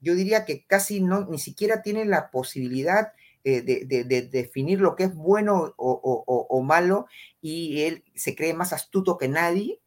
[0.01, 3.11] yo diría que casi no, ni siquiera tiene la posibilidad
[3.57, 7.07] eh, de, definir lo que es bueno o, malo
[7.41, 9.81] y él se cree más astuto que nadie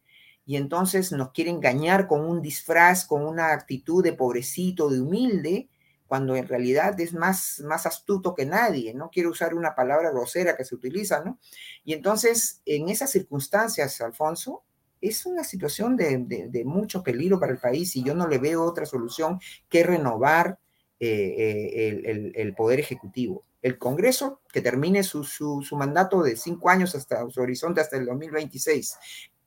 [0.45, 5.69] y entonces nos quiere engañar con un disfraz, con una actitud de pobrecito, de humilde,
[6.07, 10.55] cuando en realidad es más, más astuto que nadie, no quiero usar una palabra grosera
[10.57, 11.39] que se utiliza, ¿no?
[11.83, 14.63] Y entonces, en esas circunstancias, Alfonso,
[15.03, 18.85] es una situación de, mucho peligro para el país y yo no le veo otra
[18.85, 20.59] solución que renovar
[20.99, 23.43] eh, eh, el, Poder Ejecutivo.
[23.61, 27.97] El Congreso, que termine su, su, su mandato de cinco años hasta su horizonte hasta
[27.97, 28.97] el 2026,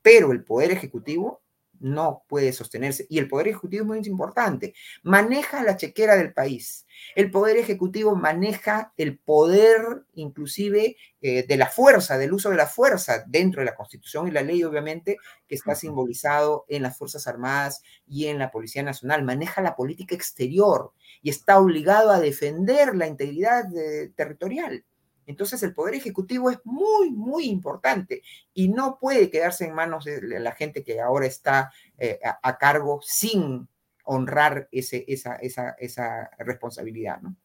[0.03, 1.41] pero el Poder Ejecutivo
[1.81, 3.07] no puede sostenerse.
[3.09, 4.75] Y el Poder Ejecutivo es muy importante.
[5.03, 6.87] Maneja la chequera del país.
[7.15, 12.67] El Poder Ejecutivo maneja el poder inclusive eh, de la fuerza, del uso de la
[12.67, 17.27] fuerza dentro de la Constitución y la ley, obviamente, que está simbolizado en las Fuerzas
[17.27, 19.25] Armadas y en la Policía Nacional.
[19.25, 20.93] Maneja la política exterior
[21.23, 24.85] y está obligado a defender la integridad eh, territorial.
[25.27, 28.23] Entonces el poder ejecutivo es muy, muy importante
[28.55, 33.01] y no puede quedarse en manos de la gente que ahora está eh, a, cargo
[33.03, 33.69] sin
[34.05, 37.21] honrar ese, esa, esa, esa responsabilidad.
[37.21, 37.37] ¿no?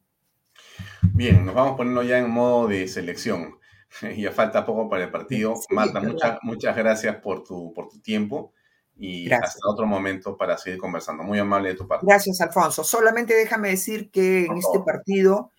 [1.14, 3.60] Bien, nos vamos poniendo ya en modo de selección.
[4.18, 5.56] ya falta poco para el partido.
[5.70, 8.53] Marta, muchas, muchas gracias por tu, por tu tiempo
[8.98, 11.24] y hasta otro momento para seguir conversando.
[11.24, 12.06] Muy amable de tu parte.
[12.08, 12.84] Gracias, Alfonso.
[12.84, 15.52] Solamente déjame decir que en este partido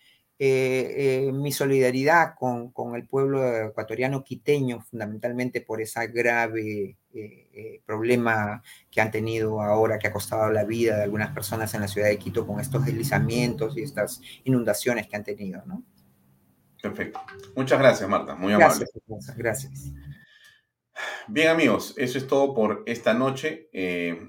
[0.45, 7.81] eh, eh, mi solidaridad con, con, el pueblo ecuatoriano quiteño, fundamentalmente por ese grave eh,
[7.87, 8.61] problema
[8.91, 12.09] que han tenido ahora, que ha costado la vida de algunas personas en la ciudad
[12.09, 15.85] de Quito con estos deslizamientos y estas inundaciones que han tenido, ¿no?
[16.83, 17.21] Perfecto.
[17.55, 18.35] Muchas gracias, Marta.
[18.35, 18.87] Muy amable.
[19.07, 19.37] Gracias.
[19.37, 19.93] gracias.
[21.29, 23.69] Bien, amigos, eso es todo por esta noche.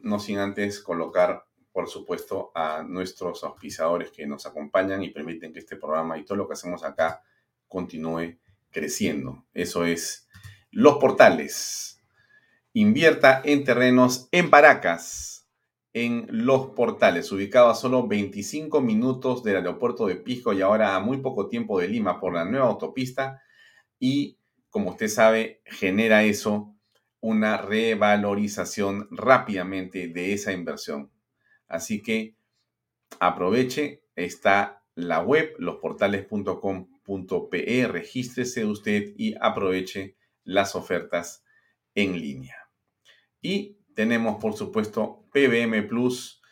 [0.04, 5.60] no sin antes colocar por supuesto, a nuestros auspiciadores que nos acompañan y permiten que
[5.60, 7.24] este programa y todo lo que hacemos acá
[7.68, 8.38] continúe
[8.70, 9.44] creciendo.
[9.54, 10.30] Eso es
[10.72, 12.00] los portales.
[12.74, 15.48] Invierta en terrenos en Paracas,
[15.94, 21.00] en los portales, ubicado a solo 25 minutos del aeropuerto de Pisco y ahora a
[21.00, 23.42] muy poco tiempo de Lima por la nueva autopista.
[24.00, 24.38] Y
[24.70, 26.76] como usted sabe, genera eso
[27.20, 31.13] una revalorización rápidamente de esa inversión.
[31.74, 32.38] Así que
[33.20, 41.44] aproveche, está la web, losportales.com.pe, regístrese usted y aproveche las ofertas
[41.96, 42.56] en línea.
[43.42, 46.44] Y tenemos, por supuesto, PBM Plus,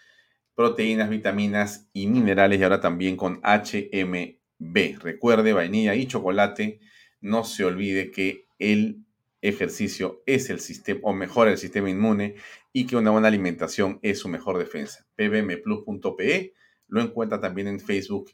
[0.56, 4.98] proteínas, vitaminas y minerales y ahora también con HMB.
[5.00, 6.80] Recuerde, vainilla y chocolate.
[7.20, 9.06] No se olvide que el
[9.42, 12.36] ejercicio es el sistema, o mejora el sistema inmune
[12.74, 15.08] y que una buena alimentación es su mejor defensa.
[15.16, 16.54] pbmplus.pe
[16.88, 18.32] lo encuentra también en Facebook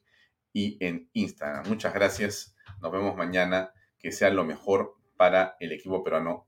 [0.52, 1.68] y en Instagram.
[1.68, 2.56] Muchas gracias.
[2.82, 3.72] Nos vemos mañana.
[4.00, 6.48] Que sea lo mejor para el equipo peruano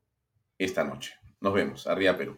[0.59, 1.13] esta noche.
[1.41, 1.87] Nos vemos.
[1.87, 2.37] Arriba Perú.